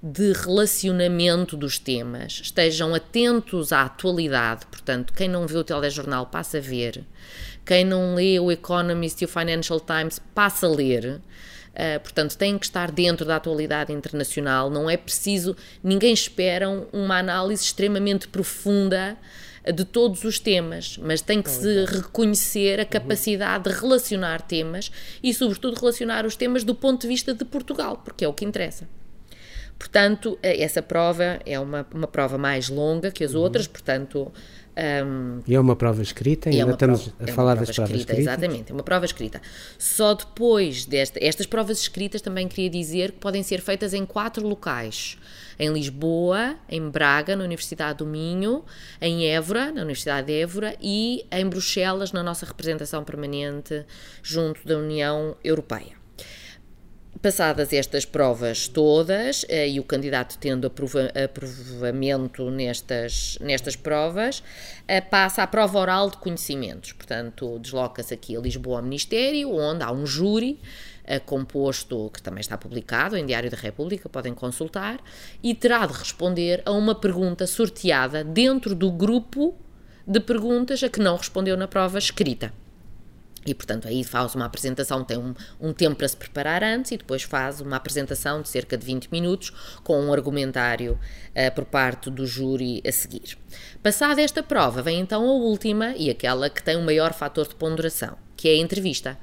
de 0.02 0.32
relacionamento 0.32 1.58
dos 1.58 1.78
temas, 1.78 2.40
estejam 2.44 2.96
atentos 2.96 3.74
à 3.74 3.82
atualidade. 3.82 4.66
Portanto, 4.68 5.12
quem 5.12 5.28
não 5.28 5.46
vê 5.46 5.58
o 5.58 5.64
telejornal 5.64 6.28
passa 6.28 6.60
a 6.60 6.62
ver, 6.62 7.04
quem 7.66 7.84
não 7.84 8.16
lê 8.16 8.40
o 8.40 8.50
Economist 8.50 9.22
e 9.22 9.26
o 9.26 9.28
Financial 9.28 9.80
Times 9.82 10.22
passa 10.34 10.68
a 10.68 10.70
ler. 10.70 11.20
Uh, 11.78 12.00
portanto, 12.00 12.36
têm 12.36 12.58
que 12.58 12.66
estar 12.66 12.90
dentro 12.90 13.24
da 13.24 13.36
atualidade 13.36 13.94
internacional. 13.94 14.68
Não 14.68 14.90
é 14.90 14.98
preciso, 14.98 15.56
ninguém 15.84 16.12
espera 16.12 16.68
uma 16.92 17.20
análise 17.20 17.64
extremamente 17.64 18.28
profunda 18.28 19.16
de 19.72 19.86
todos 19.86 20.24
os 20.24 20.40
temas, 20.40 20.98
mas 20.98 21.22
tem 21.22 21.42
que 21.42 21.52
se 21.52 21.86
reconhecer 21.86 22.80
a 22.80 22.86
capacidade 22.86 23.66
de 23.66 23.80
relacionar 23.80 24.42
temas 24.42 24.92
e, 25.22 25.34
sobretudo, 25.34 25.80
relacionar 25.80 26.26
os 26.26 26.36
temas 26.36 26.64
do 26.64 26.74
ponto 26.74 27.02
de 27.02 27.08
vista 27.08 27.34
de 27.34 27.46
Portugal, 27.46 28.02
porque 28.04 28.26
é 28.26 28.28
o 28.28 28.34
que 28.34 28.46
interessa. 28.46 28.88
Portanto, 29.78 30.40
eh, 30.42 30.64
essa 30.64 30.82
prova 30.82 31.40
é 31.46 31.60
uma, 31.60 31.86
uma 31.94 32.08
prova 32.08 32.38
mais 32.38 32.70
longa 32.70 33.12
que 33.12 33.24
as 33.24 33.34
uhum. 33.34 33.42
outras, 33.42 33.68
portanto, 33.68 34.32
um, 34.78 35.40
e 35.48 35.56
é 35.56 35.60
uma 35.60 35.76
prova 35.76 36.04
escrita, 36.04 36.50
ainda 36.50 36.70
é 36.70 36.74
estamos 36.74 37.08
prova, 37.08 37.18
a 37.20 37.32
é 37.32 37.34
falar 37.34 37.56
das 37.56 37.72
provas 37.72 37.96
escrita, 37.96 38.14
escritas. 38.14 38.20
Exatamente, 38.20 38.72
é 38.72 38.74
uma 38.76 38.84
prova 38.84 39.06
escrita. 39.06 39.42
Só 39.80 40.14
depois 40.14 40.86
desta, 40.86 41.18
estas 41.20 41.48
provas 41.48 41.80
escritas 41.80 42.22
também 42.22 42.48
queria 42.48 42.70
dizer 42.70 43.14
que 43.14 43.18
podem 43.18 43.42
ser 43.42 43.60
feitas 43.60 43.94
em 43.96 44.06
quatro 44.06 44.48
locais. 44.48 45.18
Em 45.58 45.74
Lisboa, 45.74 46.56
em 46.70 46.88
Braga, 46.88 47.36
na 47.36 47.44
Universidade 47.44 47.98
do 47.98 48.06
Minho, 48.06 48.64
em 49.02 49.28
Évora, 49.28 49.72
na 49.72 49.82
Universidade 49.82 50.28
de 50.28 50.34
Évora 50.34 50.76
e 50.80 51.26
em 51.32 51.50
Bruxelas, 51.50 52.12
na 52.12 52.22
nossa 52.22 52.46
representação 52.46 53.04
permanente 53.04 53.84
junto 54.22 54.68
da 54.68 54.78
União 54.78 55.36
Europeia. 55.44 55.97
Passadas 57.22 57.74
estas 57.74 58.06
provas 58.06 58.68
todas 58.68 59.46
eh, 59.50 59.70
e 59.70 59.80
o 59.80 59.84
candidato 59.84 60.38
tendo 60.38 60.68
aprova 60.68 61.12
aprovamento 61.24 62.52
nestas, 62.52 63.38
nestas 63.42 63.76
provas, 63.76 64.44
eh, 64.88 65.02
passa 65.02 65.42
à 65.42 65.48
prova 65.48 65.80
oral 65.80 66.12
de 66.12 66.18
conhecimentos. 66.18 66.92
Portanto, 66.92 67.58
desloca-se 67.60 68.14
aqui 68.14 68.36
a 68.36 68.40
Lisboa 68.40 68.78
ao 68.78 68.84
Ministério, 68.84 69.52
onde 69.56 69.84
há 69.84 69.92
um 69.92 70.06
júri 70.06 70.60
eh, 71.06 71.18
composto, 71.18 72.12
que 72.14 72.22
também 72.22 72.42
está 72.42 72.58
publicado 72.58 73.18
em 73.18 73.26
Diário 73.26 73.50
da 73.50 73.58
República, 73.58 74.10
podem 74.10 74.34
consultar, 74.34 75.00
e 75.42 75.56
terá 75.56 75.88
de 75.88 75.94
responder 75.94 76.62
a 76.66 76.72
uma 76.72 76.94
pergunta 76.94 77.48
sorteada 77.48 78.24
dentro 78.24 78.76
do 78.76 78.92
grupo 78.92 79.56
de 80.06 80.20
perguntas 80.20 80.84
a 80.84 80.90
que 80.90 81.00
não 81.00 81.16
respondeu 81.16 81.58
na 81.58 81.68
prova 81.68 81.98
escrita. 81.98 82.54
E, 83.48 83.54
portanto, 83.54 83.88
aí 83.88 84.04
faz 84.04 84.36
uma 84.36 84.46
apresentação, 84.46 85.04
tem 85.04 85.18
um, 85.18 85.34
um, 85.60 85.72
tempo 85.72 85.96
para 85.96 86.08
se 86.08 86.18
preparar 86.18 86.64
antes 86.64 86.92
e 86.92 86.98
depois 86.98 87.24
faz 87.24 87.62
uma 87.62 87.78
apresentação 87.78 88.42
de 88.42 88.50
cerca 88.50 88.78
de 88.78 88.86
20 88.86 89.08
minutos 89.10 89.52
com 89.84 90.00
um 90.00 90.12
argumentário 90.12 90.94
uh, 90.94 91.56
por 91.56 91.66
parte 91.66 92.10
do 92.10 92.26
júri 92.26 92.82
a 92.86 92.92
seguir. 92.92 93.38
Passada 93.82 94.22
esta 94.22 94.44
prova, 94.44 94.82
vem 94.82 95.00
então 95.00 95.24
a 95.24 95.34
última 95.34 95.96
e 95.96 96.10
aquela 96.10 96.50
que 96.50 96.62
tem 96.62 96.76
o 96.76 96.82
maior 96.82 97.14
fator 97.14 97.48
de 97.48 97.56
ponderação, 97.56 98.18
que 98.36 98.50
é 98.50 98.52
a 98.52 98.58
entrevista. 98.58 99.18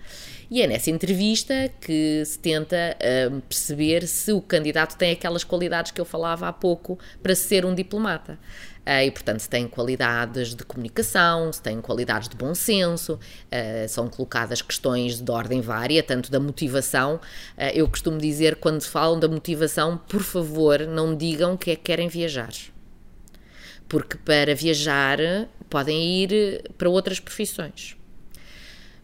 E 0.50 0.62
é 0.62 0.66
nessa 0.66 0.90
entrevista 0.90 1.70
que 1.80 2.22
se 2.24 2.38
tenta 2.38 2.96
uh, 2.96 3.40
perceber 3.42 4.06
se 4.06 4.32
o 4.32 4.40
candidato 4.40 4.96
tem 4.96 5.12
aquelas 5.12 5.42
qualidades 5.42 5.90
que 5.90 6.00
eu 6.00 6.04
falava 6.04 6.48
há 6.48 6.52
pouco 6.52 6.98
para 7.22 7.34
ser 7.34 7.64
um 7.64 7.74
diplomata. 7.74 8.38
Uh, 8.86 9.06
e, 9.06 9.10
portanto, 9.10 9.40
se 9.40 9.48
tem 9.48 9.66
qualidades 9.66 10.54
de 10.54 10.62
comunicação, 10.62 11.50
se 11.50 11.62
tem 11.62 11.80
qualidades 11.80 12.28
de 12.28 12.36
bom 12.36 12.54
senso, 12.54 13.14
uh, 13.14 13.88
são 13.88 14.08
colocadas 14.08 14.60
questões 14.60 15.20
de 15.20 15.30
ordem 15.30 15.62
vária, 15.62 16.02
tanto 16.02 16.30
da 16.30 16.38
motivação. 16.38 17.16
Uh, 17.56 17.72
eu 17.72 17.88
costumo 17.88 18.18
dizer, 18.18 18.56
quando 18.56 18.82
falam 18.82 19.18
da 19.18 19.26
motivação, 19.26 19.96
por 19.96 20.22
favor, 20.22 20.80
não 20.80 21.16
digam 21.16 21.56
que 21.56 21.70
é 21.70 21.76
que 21.76 21.82
querem 21.82 22.08
viajar. 22.08 22.52
Porque 23.88 24.18
para 24.18 24.54
viajar 24.54 25.18
podem 25.70 26.22
ir 26.22 26.70
para 26.76 26.88
outras 26.88 27.18
profissões. 27.18 27.96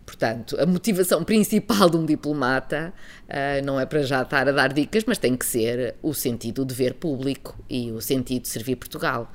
Portanto, 0.05 0.57
a 0.61 0.67
motivação 0.67 1.23
principal 1.23 1.89
de 1.89 1.97
um 1.97 2.05
diplomata 2.05 2.93
uh, 3.29 3.65
não 3.65 3.79
é 3.79 3.87
para 3.87 4.03
já 4.03 4.23
estar 4.23 4.49
a 4.49 4.53
dar 4.53 4.73
dicas, 4.73 5.05
mas 5.07 5.19
tem 5.19 5.37
que 5.37 5.47
ser 5.47 5.95
o 6.03 6.13
sentido 6.13 6.65
de 6.65 6.75
ver 6.75 6.95
público 6.95 7.57
e 7.71 7.93
o 7.93 8.01
sentido 8.01 8.43
de 8.43 8.49
servir 8.49 8.77
Portugal. 8.77 9.31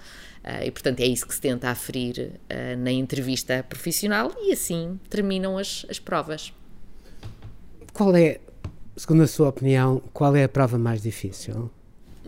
Uh, 0.46 0.64
e, 0.64 0.70
portanto, 0.70 1.00
é 1.00 1.08
isso 1.08 1.26
que 1.28 1.34
se 1.34 1.42
tenta 1.42 1.70
aferir 1.70 2.30
uh, 2.30 2.78
na 2.78 2.92
entrevista 2.92 3.66
profissional 3.68 4.32
e 4.44 4.52
assim 4.52 5.00
terminam 5.10 5.58
as, 5.58 5.88
as 5.90 5.98
provas. 5.98 6.54
Qual 7.92 8.16
é, 8.16 8.40
segundo 8.96 9.24
a 9.24 9.28
sua 9.28 9.50
opinião, 9.50 10.04
qual 10.14 10.36
é 10.36 10.44
a 10.44 10.50
prova 10.50 10.78
mais 10.78 11.02
difícil? 11.02 11.72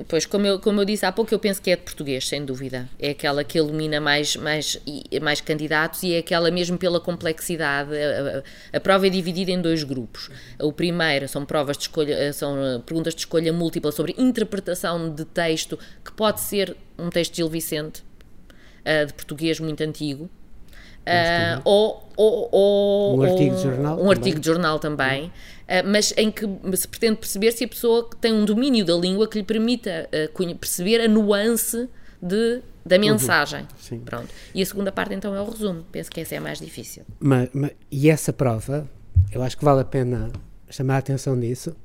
Pois, 0.08 0.26
como 0.26 0.46
eu, 0.46 0.60
como 0.60 0.82
eu 0.82 0.86
disse 0.86 1.06
há 1.06 1.12
pouco, 1.12 1.34
eu 1.34 1.40
penso 1.40 1.62
que 1.62 1.72
é 1.72 1.76
de 1.76 1.82
português, 1.82 2.28
sem 2.28 2.46
dúvida. 2.46 2.88
É 3.00 3.10
aquela 3.10 3.44
que 3.44 3.58
ilumina 3.58 4.00
mais, 4.00 4.36
mais, 4.36 4.80
mais 5.22 5.42
candidatos 5.42 6.04
e 6.04 6.14
é 6.14 6.20
aquela 6.20 6.52
mesmo 6.52 6.78
pela 6.78 7.00
complexidade. 7.00 7.92
A, 7.96 8.38
a, 8.74 8.78
a, 8.78 8.80
prova 8.80 9.08
é 9.08 9.10
dividida 9.10 9.52
em 9.52 9.60
dois 9.60 9.84
grupos. 9.84 10.30
O 10.60 10.72
primeiro 10.72 11.28
são 11.28 11.46
provas 11.46 11.78
de 11.78 11.84
escolha, 11.84 12.32
são 12.32 12.78
uh, 12.78 12.80
perguntas 12.82 13.16
de 13.16 13.22
escolha 13.22 13.52
múltipla 13.52 13.92
sobre 13.92 14.14
interpretação 14.18 15.10
de 15.10 15.26
texto, 15.26 15.80
que 16.06 16.12
pode 16.12 16.42
ser 16.42 16.78
um 16.98 17.10
texto 17.10 17.32
de 17.32 17.38
Gil 17.38 17.50
Vicente, 17.50 18.04
uh, 18.88 19.06
de 19.06 19.14
português 19.14 19.60
muito 19.60 19.82
antigo. 19.82 20.30
Uh, 21.08 21.62
ou, 21.64 22.10
ou, 22.18 22.50
ou, 22.52 23.20
um 23.20 23.22
artigo 23.22 23.56
de 23.56 23.62
jornal 23.62 23.94
um 23.94 23.98
também. 23.98 24.12
artigo 24.12 24.40
de 24.40 24.46
jornal 24.46 24.80
também. 24.80 25.26
Uh, 25.28 25.32
mas 25.86 26.14
em 26.18 26.30
que 26.30 26.46
se 26.76 26.88
pretende 26.88 27.18
perceber 27.18 27.52
se 27.54 27.64
a 27.64 27.68
pessoa 27.68 28.10
tem 28.20 28.34
um 28.34 28.44
domínio 28.44 28.86
da 28.86 28.94
língua 28.94 29.28
que 29.28 29.38
lhe 29.38 29.44
permita 29.44 30.10
uh, 30.12 30.56
perceber 30.56 31.00
a 31.00 31.08
nuance 31.08 31.88
de, 32.22 32.62
da 32.86 33.00
mensagem. 33.00 33.66
Uhum. 33.92 34.00
pronto. 34.00 34.28
E 34.54 34.62
a 34.62 34.66
segunda 34.66 34.92
parte 34.92 35.14
então 35.14 35.34
é 35.34 35.42
o 35.42 35.50
resumo. 35.50 35.86
Penso 35.92 36.12
que 36.12 36.20
essa 36.20 36.36
é 36.36 36.40
a 36.40 36.42
mais 36.42 36.60
difícil. 36.60 37.04
Mas, 37.20 37.50
mas, 37.54 37.72
e 37.90 38.10
essa 38.10 38.34
prova 38.34 38.90
eu 39.32 39.42
acho 39.42 39.58
que 39.58 39.64
vale 39.64 39.82
a 39.82 39.86
pena 39.86 40.32
chamar 40.70 40.96
a 40.96 40.98
atenção 41.00 41.36
nisso 41.36 41.76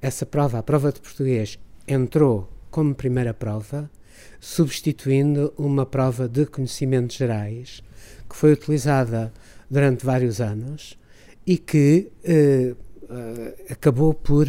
essa 0.00 0.24
prova 0.24 0.58
a 0.58 0.62
prova 0.62 0.92
de 0.92 1.00
português 1.00 1.58
entrou 1.86 2.50
como 2.70 2.94
primeira 2.94 3.34
prova 3.34 3.90
substituindo 4.38 5.52
uma 5.56 5.84
prova 5.84 6.28
de 6.28 6.46
conhecimentos 6.46 7.16
gerais 7.16 7.82
que 8.28 8.36
foi 8.36 8.52
utilizada 8.52 9.32
durante 9.70 10.04
vários 10.04 10.40
anos 10.40 10.98
e 11.46 11.58
que 11.58 12.10
eh, 12.24 12.74
eh, 13.08 13.54
acabou 13.70 14.14
por 14.14 14.48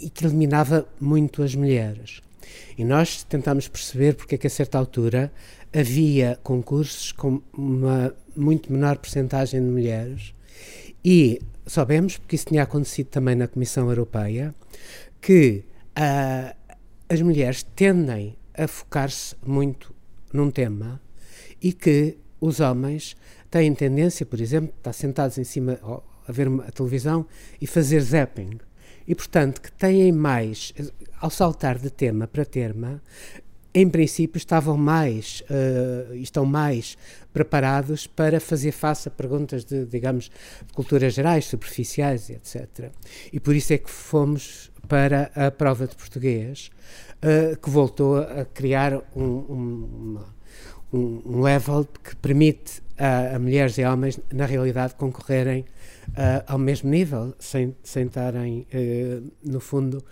e 0.00 0.08
que 0.08 0.24
eliminava 0.24 0.86
muito 1.00 1.42
as 1.42 1.54
mulheres. 1.54 2.20
E 2.76 2.84
nós 2.84 3.24
tentámos 3.24 3.68
perceber 3.68 4.14
porque 4.14 4.36
é 4.36 4.38
que 4.38 4.46
a 4.46 4.50
certa 4.50 4.78
altura 4.78 5.32
havia 5.72 6.38
concursos 6.42 7.12
com 7.12 7.42
uma 7.52 8.14
muito 8.34 8.72
menor 8.72 8.98
percentagem 8.98 9.60
de 9.60 9.66
mulheres 9.66 10.32
e 11.04 11.40
soubemos, 11.66 12.16
porque 12.16 12.36
isso 12.36 12.46
tinha 12.46 12.62
acontecido 12.62 13.08
também 13.08 13.34
na 13.34 13.48
Comissão 13.48 13.88
Europeia, 13.88 14.54
que 15.20 15.64
uh, 15.98 16.54
as 17.08 17.20
mulheres 17.20 17.62
tendem 17.62 18.37
a 18.58 18.66
focar-se 18.66 19.36
muito 19.46 19.94
num 20.32 20.50
tema 20.50 21.00
e 21.62 21.72
que 21.72 22.18
os 22.40 22.60
homens 22.60 23.16
têm 23.50 23.74
tendência, 23.74 24.26
por 24.26 24.40
exemplo, 24.40 24.72
a 24.74 24.78
estar 24.78 24.92
sentados 24.92 25.38
em 25.38 25.44
cima 25.44 25.78
a 26.26 26.32
ver 26.32 26.48
a 26.66 26.70
televisão 26.70 27.26
e 27.60 27.66
fazer 27.66 28.00
zapping. 28.00 28.58
E, 29.06 29.14
portanto, 29.14 29.62
que 29.62 29.72
têm 29.72 30.12
mais, 30.12 30.74
ao 31.18 31.30
saltar 31.30 31.78
de 31.78 31.88
tema 31.88 32.26
para 32.26 32.44
tema, 32.44 33.02
em 33.72 33.88
princípio 33.88 34.36
estavam 34.36 34.76
mais, 34.76 35.42
uh, 35.48 36.14
estão 36.14 36.44
mais 36.44 36.98
preparados 37.32 38.06
para 38.06 38.40
fazer 38.40 38.72
face 38.72 39.08
a 39.08 39.10
perguntas 39.10 39.64
de, 39.64 39.86
digamos, 39.86 40.30
de 40.66 40.72
culturas 40.74 41.14
gerais, 41.14 41.46
superficiais, 41.46 42.28
etc. 42.28 42.90
E 43.32 43.38
por 43.38 43.54
isso 43.54 43.72
é 43.72 43.78
que 43.78 43.90
fomos 43.90 44.70
para 44.88 45.30
a 45.34 45.50
prova 45.50 45.86
de 45.86 45.94
português, 45.94 46.70
uh, 47.22 47.56
que 47.56 47.70
voltou 47.70 48.18
a 48.18 48.44
criar 48.44 48.94
um, 49.14 49.22
um, 49.22 50.18
um, 50.92 51.22
um 51.24 51.40
level 51.42 51.86
que 52.02 52.16
permite 52.16 52.82
a, 52.96 53.36
a, 53.36 53.38
mulheres 53.38 53.78
e 53.78 53.84
homens, 53.84 54.18
na 54.32 54.46
realidade, 54.46 54.94
concorrerem 54.94 55.62
uh, 56.08 56.44
ao 56.46 56.58
mesmo 56.58 56.90
nível, 56.90 57.34
sem, 57.38 57.74
estarem, 57.84 58.66
uh, 58.72 59.32
no 59.42 59.60
fundo, 59.60 60.02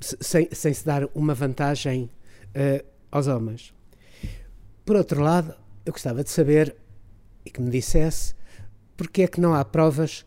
sem, 0.00 0.48
sem 0.52 0.72
se 0.72 0.84
dar 0.84 1.08
uma 1.14 1.34
vantagem 1.34 2.10
aos 3.10 3.26
homens. 3.26 3.74
Por 4.86 4.96
outro 4.96 5.20
lado, 5.20 5.54
eu 5.84 5.92
gostava 5.92 6.24
de 6.24 6.30
saber 6.30 6.74
e 7.44 7.50
que 7.50 7.60
me 7.60 7.70
dissesse 7.70 8.34
porque 8.96 9.22
é 9.22 9.28
que 9.28 9.40
não 9.40 9.54
há 9.54 9.64
provas 9.64 10.24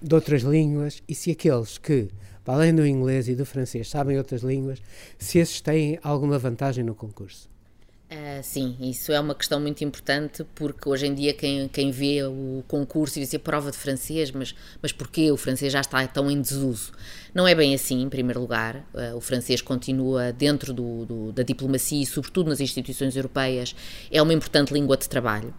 de 0.00 0.14
outras 0.14 0.42
línguas 0.42 1.02
e 1.08 1.14
se 1.14 1.30
aqueles 1.30 1.78
que, 1.78 2.08
além 2.50 2.74
do 2.74 2.86
inglês 2.86 3.28
e 3.28 3.34
do 3.34 3.46
francês, 3.46 3.88
sabem 3.88 4.18
outras 4.18 4.42
línguas, 4.42 4.82
se 5.18 5.38
esses 5.38 5.60
têm 5.60 5.98
alguma 6.02 6.38
vantagem 6.38 6.84
no 6.84 6.94
concurso. 6.94 7.48
Uh, 8.10 8.42
sim, 8.42 8.76
isso 8.80 9.12
é 9.12 9.20
uma 9.20 9.36
questão 9.36 9.60
muito 9.60 9.84
importante 9.84 10.44
porque 10.56 10.88
hoje 10.88 11.06
em 11.06 11.14
dia 11.14 11.32
quem, 11.32 11.68
quem 11.68 11.92
vê 11.92 12.24
o 12.24 12.64
concurso 12.66 13.20
e 13.20 13.24
diz 13.24 13.36
prova 13.36 13.70
de 13.70 13.76
francês, 13.76 14.32
mas, 14.32 14.52
mas 14.82 14.90
porquê 14.90 15.30
o 15.30 15.36
francês 15.36 15.72
já 15.72 15.80
está 15.80 16.04
tão 16.08 16.28
em 16.28 16.40
desuso? 16.40 16.90
Não 17.32 17.46
é 17.46 17.54
bem 17.54 17.72
assim, 17.72 18.02
em 18.02 18.08
primeiro 18.08 18.40
lugar. 18.40 18.84
Uh, 18.92 19.16
o 19.16 19.20
francês 19.20 19.62
continua 19.62 20.32
dentro 20.32 20.72
do, 20.72 21.06
do, 21.06 21.32
da 21.32 21.44
diplomacia 21.44 22.02
e, 22.02 22.06
sobretudo 22.06 22.50
nas 22.50 22.60
instituições 22.60 23.14
europeias, 23.14 23.76
é 24.10 24.20
uma 24.20 24.34
importante 24.34 24.74
língua 24.74 24.96
de 24.96 25.08
trabalho 25.08 25.54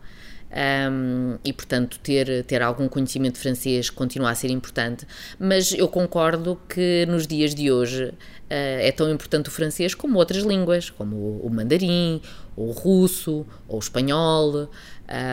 um, 0.51 1.38
e, 1.43 1.53
portanto, 1.53 1.98
ter, 2.00 2.43
ter 2.43 2.62
algum 2.62 2.88
conhecimento 2.89 3.38
francês 3.38 3.89
continua 3.89 4.31
a 4.31 4.36
ser 4.36 4.50
importante. 4.50 5.08
Mas 5.39 5.74
eu 5.74 5.88
concordo 5.88 6.60
que 6.67 7.05
nos 7.08 7.25
dias 7.25 7.55
de 7.55 7.72
hoje 7.72 8.05
uh, 8.05 8.13
é 8.50 8.91
tão 8.91 9.10
importante 9.10 9.48
o 9.48 9.51
francês 9.51 9.96
como 9.96 10.17
outras 10.17 10.43
línguas, 10.43 10.89
como 10.89 11.15
o, 11.15 11.48
o 11.48 11.50
mandarim, 11.50 12.22
ou 12.55 12.70
o 12.70 12.72
russo, 12.72 13.46
ou 13.67 13.77
o 13.77 13.79
espanhol, 13.79 14.70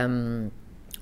um, 0.09 0.51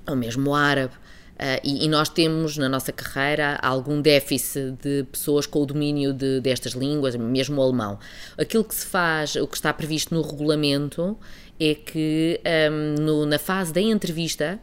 ou 0.07 0.17
mesmo 0.17 0.51
o 0.51 0.55
árabe. 0.55 0.95
Uh, 1.37 1.61
e, 1.63 1.85
e, 1.85 1.89
nós 1.89 2.09
temos 2.09 2.57
na 2.57 2.67
nossa 2.67 2.91
carreira 2.91 3.59
algum 3.61 4.01
déficit 4.01 4.73
de 4.83 5.05
pessoas 5.13 5.47
com 5.47 5.61
o 5.61 5.67
domínio 5.67 6.15
de, 6.15 6.41
destas 6.41 6.73
línguas, 6.73 7.15
mesmo 7.15 7.61
o 7.61 7.63
alemão. 7.63 7.99
Aquilo 8.39 8.65
que 8.65 8.75
se 8.75 8.87
faz, 8.87 9.37
o 9.37 9.47
que 9.47 9.55
está 9.57 9.71
previsto 9.71 10.15
no 10.15 10.23
regulamento, 10.23 11.15
é 11.61 11.75
que 11.75 12.41
um, 12.71 13.03
no, 13.03 13.27
na 13.27 13.39
fase 13.39 13.71
da 13.71 13.81
entrevista, 13.83 14.59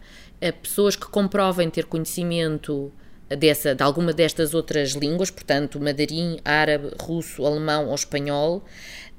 pessoas 0.64 0.96
que 0.96 1.06
comprovem 1.06 1.70
ter 1.70 1.86
conhecimento 1.86 2.92
dessa, 3.30 3.74
de 3.76 3.84
alguma 3.84 4.12
destas 4.12 4.54
outras 4.54 4.92
línguas, 4.92 5.30
portanto, 5.30 5.80
mandarim, 5.80 6.40
árabe, 6.44 6.92
russo, 7.00 7.46
alemão 7.46 7.88
ou 7.88 7.96
espanhol, 7.96 8.64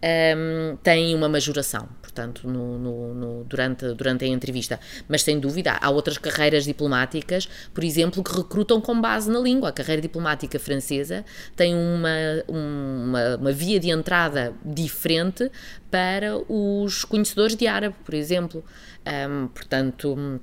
um, 0.04 0.76
têm 0.82 1.14
uma 1.14 1.28
majoração, 1.28 1.88
portanto, 2.02 2.46
no, 2.46 2.78
no, 2.78 3.14
no, 3.14 3.44
durante, 3.44 3.94
durante 3.94 4.24
a 4.24 4.28
entrevista. 4.28 4.78
Mas 5.08 5.22
sem 5.22 5.40
dúvida, 5.40 5.78
há 5.80 5.90
outras 5.90 6.18
carreiras 6.18 6.64
diplomáticas, 6.64 7.48
por 7.72 7.82
exemplo, 7.82 8.22
que 8.22 8.36
recrutam 8.36 8.80
com 8.80 9.00
base 9.00 9.30
na 9.30 9.38
língua. 9.38 9.70
A 9.70 9.72
carreira 9.72 10.02
diplomática 10.02 10.58
francesa 10.58 11.24
tem 11.56 11.74
uma, 11.74 12.44
uma, 12.46 13.36
uma 13.36 13.52
via 13.52 13.80
de 13.80 13.88
entrada 13.88 14.52
diferente 14.64 15.50
para 15.90 16.36
os 16.48 17.04
conhecedores 17.04 17.56
de 17.56 17.66
árabe, 17.66 17.94
por 18.04 18.14
exemplo. 18.14 18.64
Um, 19.06 19.48
portanto 19.48 20.40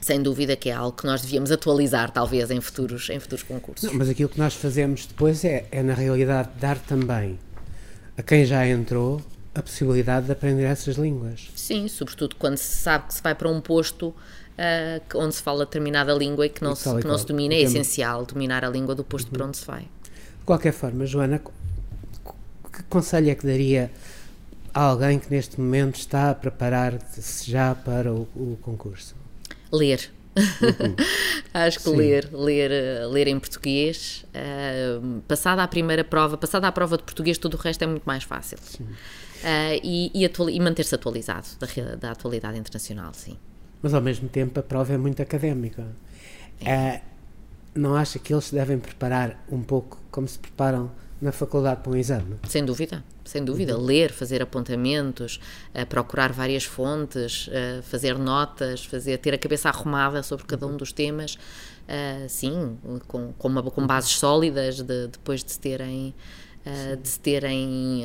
sem 0.00 0.22
dúvida 0.22 0.54
que 0.54 0.68
é 0.68 0.72
algo 0.72 0.96
que 0.96 1.04
nós 1.04 1.22
devíamos 1.22 1.50
atualizar, 1.50 2.12
talvez, 2.12 2.48
em 2.50 2.60
futuros, 2.60 3.10
em 3.10 3.18
futuros 3.18 3.42
concursos. 3.42 3.90
Não, 3.90 3.98
mas 3.98 4.08
aquilo 4.08 4.28
que 4.28 4.38
nós 4.38 4.54
fazemos 4.54 5.06
depois 5.06 5.44
é, 5.44 5.66
é, 5.72 5.82
na 5.82 5.94
realidade, 5.94 6.50
dar 6.60 6.78
também 6.78 7.36
a 8.16 8.22
quem 8.22 8.44
já 8.44 8.66
entrou 8.66 9.20
a 9.54 9.62
possibilidade 9.62 10.26
de 10.26 10.32
aprender 10.32 10.64
essas 10.64 10.96
línguas. 10.96 11.50
Sim, 11.54 11.88
sobretudo 11.88 12.36
quando 12.36 12.56
se 12.56 12.76
sabe 12.76 13.08
que 13.08 13.14
se 13.14 13.22
vai 13.22 13.34
para 13.34 13.48
um 13.48 13.60
posto 13.60 14.08
uh, 14.08 15.18
onde 15.18 15.34
se 15.34 15.42
fala 15.42 15.64
determinada 15.64 16.12
língua 16.12 16.46
e 16.46 16.48
que 16.48 16.62
não, 16.62 16.72
e 16.72 16.76
se, 16.76 16.96
que 16.96 17.06
não 17.06 17.16
se 17.16 17.26
domina, 17.26 17.54
é 17.54 17.62
essencial 17.62 18.24
dominar 18.26 18.64
a 18.64 18.68
língua 18.68 18.94
do 18.94 19.04
posto 19.04 19.28
uhum. 19.28 19.32
para 19.32 19.46
onde 19.46 19.56
se 19.56 19.66
vai. 19.66 19.80
De 19.80 20.44
qualquer 20.44 20.72
forma, 20.72 21.06
Joana, 21.06 21.40
que 22.72 22.82
conselho 22.84 23.30
é 23.30 23.34
que 23.34 23.46
daria 23.46 23.90
a 24.72 24.80
alguém 24.82 25.18
que 25.18 25.30
neste 25.30 25.58
momento 25.58 25.96
está 25.96 26.30
a 26.30 26.34
preparar-se 26.34 27.50
já 27.50 27.74
para 27.74 28.12
o, 28.12 28.28
o 28.36 28.58
concurso? 28.60 29.14
Ler. 29.72 30.10
Uhum. 30.36 30.94
Acho 31.54 31.78
que 31.78 31.84
Sim. 31.84 31.96
ler, 31.96 32.28
ler, 32.32 33.06
ler 33.08 33.28
em 33.28 33.38
português, 33.38 34.24
uh, 34.34 35.20
passada 35.22 35.62
a 35.62 35.68
primeira 35.68 36.04
prova, 36.04 36.36
passada 36.36 36.68
a 36.68 36.72
prova 36.72 36.96
de 36.96 37.02
português, 37.02 37.38
tudo 37.38 37.54
o 37.54 37.56
resto 37.60 37.82
é 37.82 37.86
muito 37.86 38.04
mais 38.04 38.24
fácil. 38.24 38.58
Uh, 38.78 39.80
e, 39.82 40.10
e, 40.14 40.24
e 40.24 40.60
manter-se 40.60 40.94
atualizado 40.94 41.46
da, 41.58 41.94
da, 41.96 42.10
atualidade 42.10 42.58
internacional, 42.58 43.12
sim. 43.14 43.36
Mas 43.82 43.94
ao 43.94 44.00
mesmo 44.00 44.28
tempo 44.28 44.58
a 44.60 44.62
prova 44.62 44.92
é 44.92 44.98
muito 44.98 45.22
académica. 45.22 45.86
É. 46.60 46.96
Uh, 46.96 47.16
não 47.74 47.94
acha 47.94 48.18
que 48.18 48.32
eles 48.32 48.46
se 48.46 48.54
devem 48.54 48.78
preparar 48.78 49.44
um 49.50 49.62
pouco 49.62 50.00
como 50.10 50.26
se 50.26 50.38
preparam 50.38 50.90
na 51.20 51.32
faculdade 51.32 51.80
para 51.82 51.92
um 51.92 51.96
exame? 51.96 52.36
Sem 52.48 52.64
dúvida, 52.64 53.02
sem 53.24 53.44
dúvida. 53.44 53.76
Uhum. 53.76 53.84
Ler, 53.84 54.12
fazer 54.12 54.42
apontamentos, 54.42 55.40
uh, 55.74 55.86
procurar 55.86 56.32
várias 56.32 56.64
fontes, 56.64 57.48
uh, 57.48 57.82
fazer 57.82 58.18
notas, 58.18 58.84
fazer, 58.84 59.18
ter 59.18 59.34
a 59.34 59.38
cabeça 59.38 59.68
arrumada 59.68 60.22
sobre 60.22 60.44
cada 60.46 60.66
um 60.66 60.70
uhum. 60.70 60.76
dos 60.76 60.92
temas, 60.92 61.34
uh, 61.34 62.28
sim, 62.28 62.76
com, 63.06 63.32
com, 63.32 63.48
uma, 63.48 63.62
com 63.62 63.86
bases 63.86 64.10
sólidas 64.10 64.82
de, 64.82 65.08
depois 65.08 65.42
de 65.42 65.52
se 65.52 65.60
terem. 65.60 66.14
de 67.00 67.08
se 67.08 67.20
terem 67.20 68.02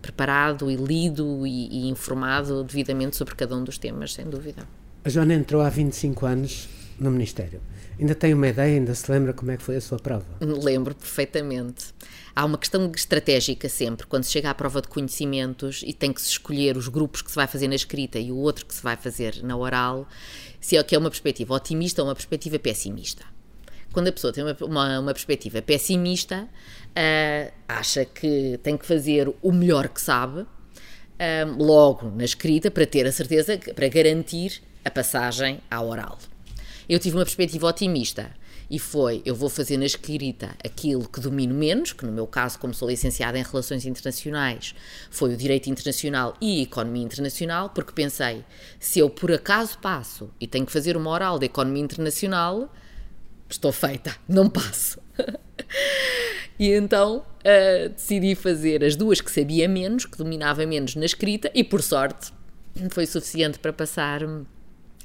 preparado 0.00 0.70
e 0.70 0.76
lido 0.76 1.46
e, 1.46 1.68
e 1.68 1.88
informado 1.90 2.64
devidamente 2.64 3.14
sobre 3.16 3.34
cada 3.34 3.54
um 3.54 3.62
dos 3.62 3.76
temas, 3.76 4.14
sem 4.14 4.24
dúvida. 4.24 4.66
A 5.04 5.10
Joana 5.10 5.34
entrou 5.34 5.60
há 5.60 5.68
25 5.68 6.24
anos 6.24 6.68
no 6.98 7.10
Ministério. 7.10 7.60
Ainda 7.98 8.14
tem 8.14 8.32
uma 8.32 8.48
ideia, 8.48 8.76
ainda 8.76 8.94
se 8.94 9.10
lembra 9.10 9.32
como 9.32 9.50
é 9.50 9.56
que 9.56 9.62
foi 9.62 9.76
a 9.76 9.80
sua 9.80 9.98
prova? 9.98 10.26
Lembro 10.40 10.94
perfeitamente. 10.94 11.86
Há 12.34 12.44
uma 12.44 12.56
questão 12.56 12.90
estratégica 12.94 13.68
sempre, 13.68 14.06
quando 14.06 14.24
se 14.24 14.30
chega 14.30 14.50
à 14.50 14.54
prova 14.54 14.80
de 14.80 14.88
conhecimentos 14.88 15.82
e 15.84 15.92
tem 15.92 16.12
que 16.12 16.22
se 16.22 16.28
escolher 16.28 16.76
os 16.76 16.86
grupos 16.86 17.22
que 17.22 17.30
se 17.30 17.34
vai 17.34 17.48
fazer 17.48 17.66
na 17.66 17.74
escrita 17.74 18.18
e 18.18 18.30
o 18.30 18.36
outro 18.36 18.64
que 18.64 18.74
se 18.74 18.82
vai 18.82 18.96
fazer 18.96 19.42
na 19.42 19.56
oral, 19.56 20.06
se 20.60 20.76
é 20.76 20.82
que 20.82 20.94
é 20.94 20.98
uma 20.98 21.10
perspectiva 21.10 21.54
otimista 21.54 22.02
ou 22.02 22.08
uma 22.08 22.14
perspectiva 22.14 22.58
pessimista. 22.58 23.24
Quando 23.92 24.08
a 24.08 24.12
pessoa 24.12 24.32
tem 24.32 24.44
uma, 24.44 24.56
uma, 24.60 25.00
uma 25.00 25.12
perspectiva 25.12 25.60
pessimista, 25.62 26.42
uh, 26.44 27.52
acha 27.66 28.04
que 28.04 28.60
tem 28.62 28.76
que 28.76 28.86
fazer 28.86 29.32
o 29.42 29.50
melhor 29.50 29.88
que 29.88 30.00
sabe, 30.00 30.42
uh, 30.42 30.46
logo 31.58 32.10
na 32.10 32.24
escrita, 32.24 32.70
para 32.70 32.86
ter 32.86 33.06
a 33.06 33.12
certeza, 33.12 33.58
para 33.74 33.88
garantir 33.88 34.62
a 34.84 34.90
passagem 34.90 35.60
à 35.70 35.82
oral. 35.82 36.18
Eu 36.88 36.98
tive 36.98 37.16
uma 37.16 37.24
perspectiva 37.24 37.66
otimista 37.66 38.30
e 38.70 38.78
foi: 38.78 39.22
eu 39.24 39.34
vou 39.34 39.48
fazer 39.48 39.76
na 39.76 39.84
escrita 39.84 40.54
aquilo 40.64 41.08
que 41.08 41.20
domino 41.20 41.54
menos, 41.54 41.92
que 41.92 42.06
no 42.06 42.12
meu 42.12 42.26
caso, 42.26 42.58
como 42.58 42.72
sou 42.72 42.88
licenciada 42.88 43.38
em 43.38 43.42
Relações 43.42 43.84
Internacionais, 43.84 44.74
foi 45.10 45.34
o 45.34 45.36
Direito 45.36 45.68
Internacional 45.68 46.34
e 46.40 46.62
Economia 46.62 47.02
Internacional, 47.02 47.70
porque 47.70 47.92
pensei: 47.92 48.44
se 48.80 48.98
eu 48.98 49.10
por 49.10 49.30
acaso 49.30 49.78
passo 49.78 50.30
e 50.40 50.46
tenho 50.46 50.64
que 50.64 50.72
fazer 50.72 50.96
uma 50.96 51.10
oral 51.10 51.38
de 51.38 51.46
Economia 51.46 51.82
Internacional, 51.82 52.72
estou 53.48 53.72
feita, 53.72 54.16
não 54.26 54.48
passo. 54.48 54.98
e 56.58 56.70
então 56.70 57.18
uh, 57.18 57.88
decidi 57.90 58.34
fazer 58.34 58.82
as 58.82 58.96
duas 58.96 59.20
que 59.20 59.30
sabia 59.30 59.68
menos, 59.68 60.06
que 60.06 60.16
dominava 60.16 60.64
menos 60.64 60.94
na 60.94 61.04
escrita, 61.04 61.50
e 61.54 61.62
por 61.62 61.82
sorte 61.82 62.32
foi 62.90 63.06
suficiente 63.06 63.58
para 63.58 63.72
passar 63.72 64.22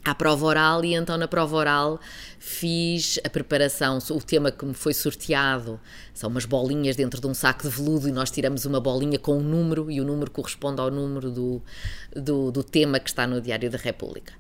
à 0.04 0.14
prova 0.14 0.46
oral 0.46 0.84
e 0.84 0.94
então 0.94 1.18
na 1.18 1.28
prova 1.28 1.56
oral 1.56 2.00
fiz 2.38 3.20
a 3.24 3.30
preparação, 3.30 4.00
o 4.10 4.22
tema 4.22 4.52
que 4.52 4.66
me 4.66 4.74
foi 4.74 4.94
sorteado 4.94 5.80
são 6.14 6.30
umas 6.30 6.46
bolinhas 6.46 6.96
dentro 6.96 7.22
de 7.22 7.28
um 7.28 7.34
saco 7.34 7.64
de 7.64 7.70
veludo 7.70 8.10
e 8.10 8.12
nós 8.12 8.30
tiramos 8.30 8.66
uma 8.66 8.80
bolinha 8.80 9.18
com 9.18 9.38
um 9.38 9.44
número 9.44 9.90
e 9.90 10.02
o 10.02 10.04
número 10.04 10.30
corresponde 10.30 10.82
ao 10.82 10.92
número 10.92 11.32
do, 11.32 11.62
do, 12.14 12.52
do 12.52 12.64
tema 12.64 13.00
que 13.00 13.10
está 13.10 13.26
no 13.26 13.40
Diário 13.40 13.70
da 13.70 13.78
República. 13.78 14.34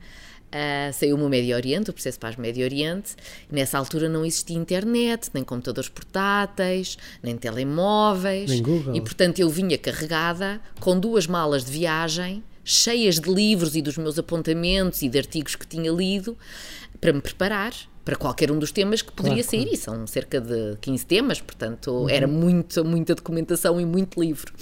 Uh, 0.54 0.93
saiu-me 0.93 1.23
o 1.23 1.30
Médio 1.30 1.56
Oriente, 1.56 1.89
o 1.89 1.93
processo 1.93 2.19
para 2.19 2.38
o 2.38 2.41
Médio 2.41 2.63
Oriente. 2.63 3.15
Nessa 3.49 3.80
altura 3.80 4.08
não 4.08 4.23
existia 4.23 4.56
internet, 4.56 5.32
nem 5.34 5.43
computadores 5.43 5.89
portáteis, 5.89 6.95
nem 7.23 7.36
telemóveis. 7.36 8.52
Nem 8.52 8.62
Google. 8.62 8.95
E 8.95 9.02
portanto 9.02 9.39
eu 9.39 9.49
vinha 9.49 9.80
carregada 9.80 10.62
com 10.80 10.99
duas 10.99 11.26
malas 11.26 11.65
de 11.65 11.71
viagem 11.71 12.43
cheias 12.63 13.19
de 13.19 13.30
livros 13.30 13.76
e 13.76 13.82
dos 13.82 13.97
meus 13.97 14.17
apontamentos 14.17 15.02
e 15.02 15.10
de 15.10 15.17
artigos 15.17 15.56
que 15.56 15.67
tinha 15.67 15.91
lido 15.91 16.38
para 16.99 17.12
me 17.12 17.21
preparar 17.21 17.73
para 18.06 18.15
qualquer 18.15 18.52
um 18.52 18.60
dos 18.60 18.71
temas 18.71 19.02
que 19.02 19.12
poderia 19.12 19.43
claro, 19.43 19.49
sair, 19.49 19.63
claro. 19.63 19.76
e 19.76 19.78
são 19.78 20.08
cerca 20.08 20.41
de 20.41 20.78
15 20.82 21.06
temas, 21.06 21.41
portanto 21.41 21.88
uhum. 21.89 22.10
era 22.10 22.28
muito, 22.28 22.84
muita 22.84 23.15
documentação 23.15 23.80
e 23.80 23.86
muito 23.86 24.21
livro. 24.21 24.54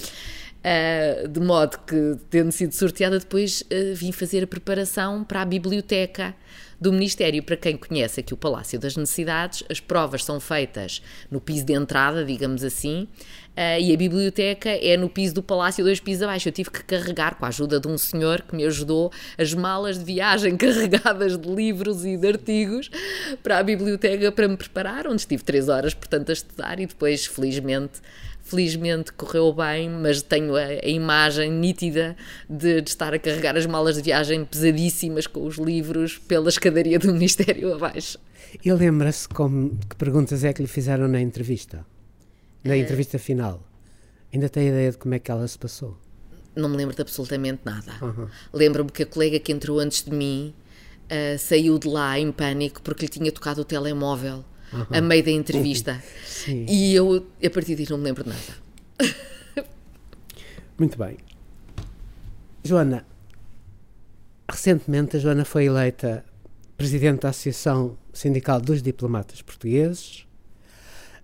Uh, 0.62 1.28
de 1.28 1.40
modo 1.40 1.80
que, 1.88 2.18
tendo 2.30 2.52
sido 2.52 2.72
sorteada, 2.74 3.18
depois 3.18 3.62
uh, 3.62 3.96
vim 3.96 4.12
fazer 4.12 4.44
a 4.44 4.48
preparação 4.48 5.24
para 5.24 5.42
a 5.42 5.46
biblioteca 5.46 6.36
do 6.80 6.94
Ministério. 6.94 7.42
Para 7.42 7.58
quem 7.58 7.76
conhece 7.76 8.20
aqui 8.20 8.32
o 8.32 8.38
Palácio 8.38 8.80
das 8.80 8.96
Necessidades, 8.96 9.64
as 9.70 9.80
provas 9.80 10.24
são 10.24 10.40
feitas 10.40 11.02
no 11.32 11.42
piso 11.42 11.66
de 11.66 11.74
entrada, 11.74 12.24
digamos 12.24 12.64
assim, 12.64 13.08
uh, 13.56 13.80
e 13.80 13.94
a 13.94 13.98
biblioteca 13.98 14.70
é 14.70 14.98
no 14.98 15.10
piso 15.10 15.36
do 15.36 15.44
Palácio, 15.44 15.84
dois 15.84 16.00
pisos 16.00 16.24
abaixo. 16.24 16.48
Eu 16.50 16.54
tive 16.54 16.70
que 16.70 16.84
carregar, 16.84 17.36
com 17.36 17.46
a 17.46 17.48
ajuda 17.48 17.80
de 17.80 17.88
um 17.88 17.98
senhor 17.98 18.42
que 18.42 18.56
me 18.56 18.66
ajudou, 18.66 19.12
as 19.38 19.54
malas 19.54 20.00
de 20.00 20.06
viagem 20.06 20.56
carregadas 20.58 21.38
de 21.38 21.50
livros 21.50 22.06
e 22.06 22.18
de 22.18 22.28
artigos 22.28 22.90
para 23.44 23.58
a 23.58 23.64
biblioteca 23.64 24.32
para 24.32 24.48
me 24.48 24.58
preparar, 24.58 25.08
onde 25.08 25.22
estive 25.22 25.44
três 25.44 25.70
horas, 25.70 25.94
portanto, 25.94 26.30
a 26.30 26.34
estudar 26.34 26.80
e 26.80 26.86
depois, 26.86 27.26
felizmente, 27.26 28.02
felizmente 28.44 29.14
correu 29.14 29.54
bem, 29.54 29.90
mas 29.90 30.22
tenho 30.22 30.56
a, 30.56 30.62
a 30.62 30.88
imagem 30.88 31.52
nítida 31.52 32.16
de, 32.50 32.82
de, 32.82 32.90
estar 32.90 33.14
a 33.14 33.20
carregar 33.20 33.56
as 33.56 33.66
malas 33.66 33.96
de 33.96 34.02
viagem 34.02 34.44
pesadíssimas 34.44 35.28
com 35.28 35.46
os 35.46 35.58
livros 35.58 36.18
pela 36.18 36.50
escadaria 36.50 37.00
do 37.00 37.12
Ministério 37.14 37.74
abaixo. 37.74 38.18
E 38.64 38.72
lembra-se 38.74 39.30
que 39.30 39.96
perguntas 39.98 40.44
é 40.44 40.52
que 40.52 40.62
lhe 40.62 40.68
fizeram 40.68 41.08
na 41.08 41.22
entrevista? 41.22 41.86
Na 42.64 42.74
uh, 42.74 42.78
entrevista 42.78 43.18
final? 43.20 43.64
Ainda 44.34 44.48
tem 44.50 44.68
ideia 44.68 44.92
de 44.92 44.98
como 44.98 45.14
é 45.14 45.20
que 45.20 45.30
ela 45.30 45.48
se 45.48 45.58
passou? 45.58 45.98
Não 46.56 46.70
me 46.70 46.78
lembro 46.78 46.96
de 46.96 47.02
absolutamente 47.02 47.62
nada. 47.66 47.94
Uhum. 48.02 48.28
Lembro-me 48.54 48.92
que 48.92 49.04
a 49.04 49.06
colega 49.06 49.40
que 49.40 49.52
entrou 49.52 49.80
antes 49.80 50.04
de 50.04 50.12
mim 50.12 50.54
uh, 51.06 51.38
saiu 51.38 51.78
de 51.78 51.88
lá 51.88 52.20
em 52.20 52.32
pânico 52.32 52.82
porque 52.82 53.06
lhe 53.06 53.10
tinha 53.10 53.32
tocado 53.32 53.62
o 53.62 53.66
telemóvel 53.66 54.44
uhum. 54.74 54.86
a 54.90 55.02
meio 55.02 55.24
da 55.24 55.32
entrevista. 55.32 56.02
Sim. 56.26 56.66
E 56.68 56.94
eu, 56.94 57.26
a 57.44 57.50
partir 57.50 57.76
daí, 57.76 57.88
não 57.90 57.98
me 57.98 58.06
lembro 58.06 58.24
de 58.24 58.30
nada. 58.30 59.66
Muito 60.78 60.98
bem. 60.98 61.18
Joana, 62.64 63.06
recentemente 64.50 65.18
a 65.18 65.20
Joana 65.20 65.46
foi 65.46 65.66
eleita 65.66 66.24
presidente 66.78 67.22
da 67.22 67.30
Associação 67.30 67.98
Sindical 68.14 68.60
dos 68.60 68.82
Diplomatas 68.82 69.42
Portugueses. 69.42 70.26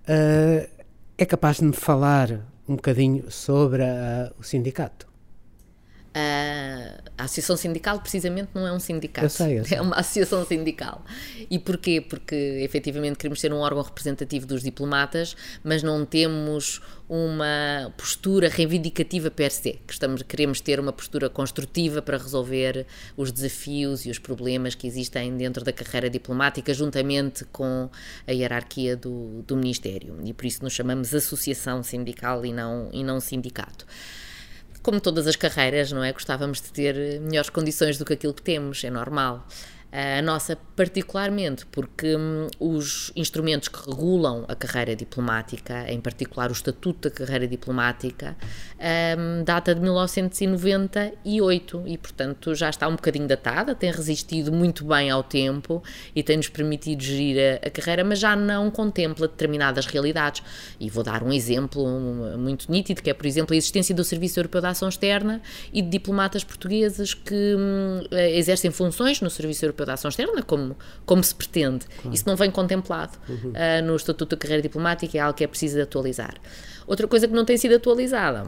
Uh, 0.04 0.77
é 1.18 1.26
capaz 1.26 1.58
de 1.58 1.66
me 1.66 1.74
falar 1.74 2.46
um 2.70 2.76
bocadinho 2.76 3.32
sobre 3.32 3.82
uh, 3.82 4.32
o 4.38 4.44
sindicato? 4.44 5.08
A 7.18 7.24
Associação 7.24 7.58
Sindical, 7.58 8.00
precisamente, 8.00 8.50
não 8.54 8.66
é 8.66 8.72
um 8.72 8.80
sindicato. 8.80 9.26
Eu 9.26 9.30
sei, 9.30 9.60
eu 9.60 9.66
sei. 9.66 9.78
É 9.78 9.82
uma 9.82 9.96
associação 9.98 10.46
sindical. 10.46 11.04
E 11.50 11.60
porquê? 11.60 12.02
Porque, 12.02 12.36
efetivamente, 12.62 13.18
queremos 13.18 13.40
ser 13.40 13.54
um 13.54 13.58
órgão 13.58 13.84
representativo 13.84 14.46
dos 14.46 14.64
diplomatas, 14.64 15.36
mas 15.64 15.84
não 15.84 16.06
temos 16.06 16.82
uma 17.10 17.94
postura 17.98 18.50
reivindicativa 18.50 19.30
per 19.30 19.52
se. 19.52 19.80
Que 19.86 19.94
estamos, 19.94 20.22
queremos 20.24 20.60
ter 20.62 20.80
uma 20.80 20.92
postura 20.92 21.30
construtiva 21.30 22.02
para 22.02 22.18
resolver 22.18 22.86
os 23.16 23.32
desafios 23.32 24.06
e 24.06 24.10
os 24.10 24.20
problemas 24.20 24.76
que 24.76 24.88
existem 24.88 25.36
dentro 25.38 25.64
da 25.64 25.72
carreira 25.72 26.10
diplomática, 26.10 26.74
juntamente 26.74 27.46
com 27.46 27.90
a 28.26 28.32
hierarquia 28.32 28.96
do, 28.96 29.44
do 29.44 29.56
Ministério. 29.56 30.18
E 30.24 30.34
por 30.34 30.46
isso 30.46 30.64
nos 30.64 30.74
chamamos 30.74 31.14
Associação 31.14 31.84
Sindical 31.84 32.46
e 32.46 32.52
não, 32.52 32.90
e 32.92 33.04
não 33.04 33.20
Sindicato 33.20 33.86
como 34.88 35.02
todas 35.02 35.28
as 35.28 35.36
carreiras, 35.36 35.92
não 35.92 36.02
é? 36.02 36.14
Gostávamos 36.14 36.62
de 36.62 36.72
ter 36.72 37.20
melhores 37.20 37.50
condições 37.50 37.98
do 37.98 38.06
que 38.06 38.14
aquilo 38.14 38.34
que 38.34 38.42
temos, 38.42 38.82
é 38.86 38.90
normal. 38.90 39.46
A 40.00 40.22
nossa, 40.22 40.56
particularmente, 40.76 41.66
porque 41.66 42.16
hum, 42.16 42.46
os 42.60 43.12
instrumentos 43.16 43.68
que 43.68 43.90
regulam 43.90 44.46
a 44.48 44.54
carreira 44.54 44.96
diplomática, 44.96 45.92
em 45.92 46.00
particular 46.00 46.52
o 46.52 46.54
Estatuto 46.54 47.10
da 47.10 47.16
Carreira 47.16 47.48
Diplomática, 47.48 48.38
hum, 48.78 49.44
data 49.44 49.74
de 49.74 49.82
1998 49.82 51.84
e, 51.88 51.98
portanto, 51.98 52.54
já 52.54 52.70
está 52.70 52.88
um 52.88 52.96
bocadinho 52.96 53.28
datada, 53.28 53.74
tem 53.74 53.92
resistido 53.92 54.52
muito 54.52 54.86
bem 54.86 55.10
ao 55.10 55.24
tempo 55.24 55.82
e 56.16 56.22
tem-nos 56.22 56.48
permitido 56.48 57.02
gerir 57.02 57.60
a, 57.66 57.70
carreira, 57.72 58.04
mas 58.04 58.20
já 58.20 58.36
não 58.36 58.70
contempla 58.70 59.28
determinadas 59.28 59.88
realidades. 59.88 60.44
E 60.80 60.92
vou 60.92 61.04
dar 61.04 61.24
um 61.24 61.34
exemplo 61.34 61.84
muito 62.38 62.72
nítido, 62.72 63.02
que 63.02 63.10
é, 63.10 63.16
por 63.16 63.26
exemplo, 63.26 63.56
a 63.56 63.58
existência 63.58 63.96
do 63.96 64.04
Serviço 64.04 64.40
Europeu 64.40 64.62
de 64.62 64.68
Ação 64.68 64.90
Externa 64.90 65.42
e 65.74 65.82
de 65.82 65.90
diplomatas 65.90 66.44
portugueses 66.44 67.16
que 67.16 67.56
hum, 67.58 68.04
exercem 68.12 68.70
funções 68.70 69.22
no 69.22 69.30
Serviço 69.32 69.66
Europeu 69.66 69.87
da 69.88 69.94
Ação 69.94 70.10
Externa, 70.10 70.44
como, 70.44 70.78
como 71.06 71.24
se 71.24 71.34
pretende. 71.34 71.86
Claro. 71.86 72.14
Isso 72.14 72.24
não 72.28 72.36
vem 72.36 72.52
contemplado 72.52 73.18
uhum. 73.28 73.52
uh, 73.52 73.86
no 73.86 73.96
Estatuto 73.96 74.36
da 74.36 74.40
Carreira 74.40 74.62
Diplomática, 74.62 75.18
é 75.18 75.22
algo 75.22 75.36
que 75.36 75.44
é 75.44 75.48
preciso 75.48 75.82
atualizar. 75.82 76.36
Outra 76.86 77.08
coisa 77.08 77.28
que 77.28 77.34
não 77.34 77.44
tem 77.44 77.58
sido 77.58 77.76
atualizada 77.76 78.48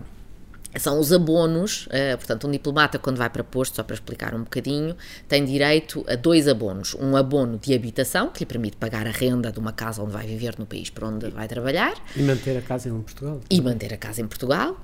são 0.78 1.00
os 1.00 1.12
abonos, 1.12 1.88
uh, 1.88 2.18
portanto, 2.18 2.48
um 2.48 2.52
diplomata, 2.52 3.00
quando 3.00 3.18
vai 3.18 3.30
para 3.30 3.44
posto, 3.44 3.76
só 3.76 3.84
para 3.84 3.96
explicar 3.96 4.36
um 4.36 4.44
bocadinho, 4.44 4.96
tem 5.28 5.44
direito 5.44 6.06
a 6.08 6.16
dois 6.16 6.48
abonos. 6.48 6.96
Um 7.00 7.16
abono 7.16 7.58
de 7.58 7.74
habitação, 7.74 8.30
que 8.30 8.42
lhe 8.42 8.46
permite 8.46 8.78
pagar 8.78 9.08
a 9.08 9.12
renda 9.12 9.52
de 9.52 9.58
uma 9.58 9.72
casa 9.72 10.04
onde 10.04 10.12
vai 10.12 10.28
viver 10.28 10.56
no 10.60 10.66
país 10.66 10.90
para 10.90 11.08
onde 11.08 11.30
vai 11.32 11.48
trabalhar. 11.48 11.96
E 12.16 12.22
manter 12.22 12.56
a 12.56 12.62
casa 12.62 12.88
em 12.88 13.02
Portugal. 13.02 13.42
E 13.50 13.62
manter 13.62 13.94
a 13.94 13.98
casa 13.98 14.22
em 14.22 14.28
Portugal. 14.28 14.80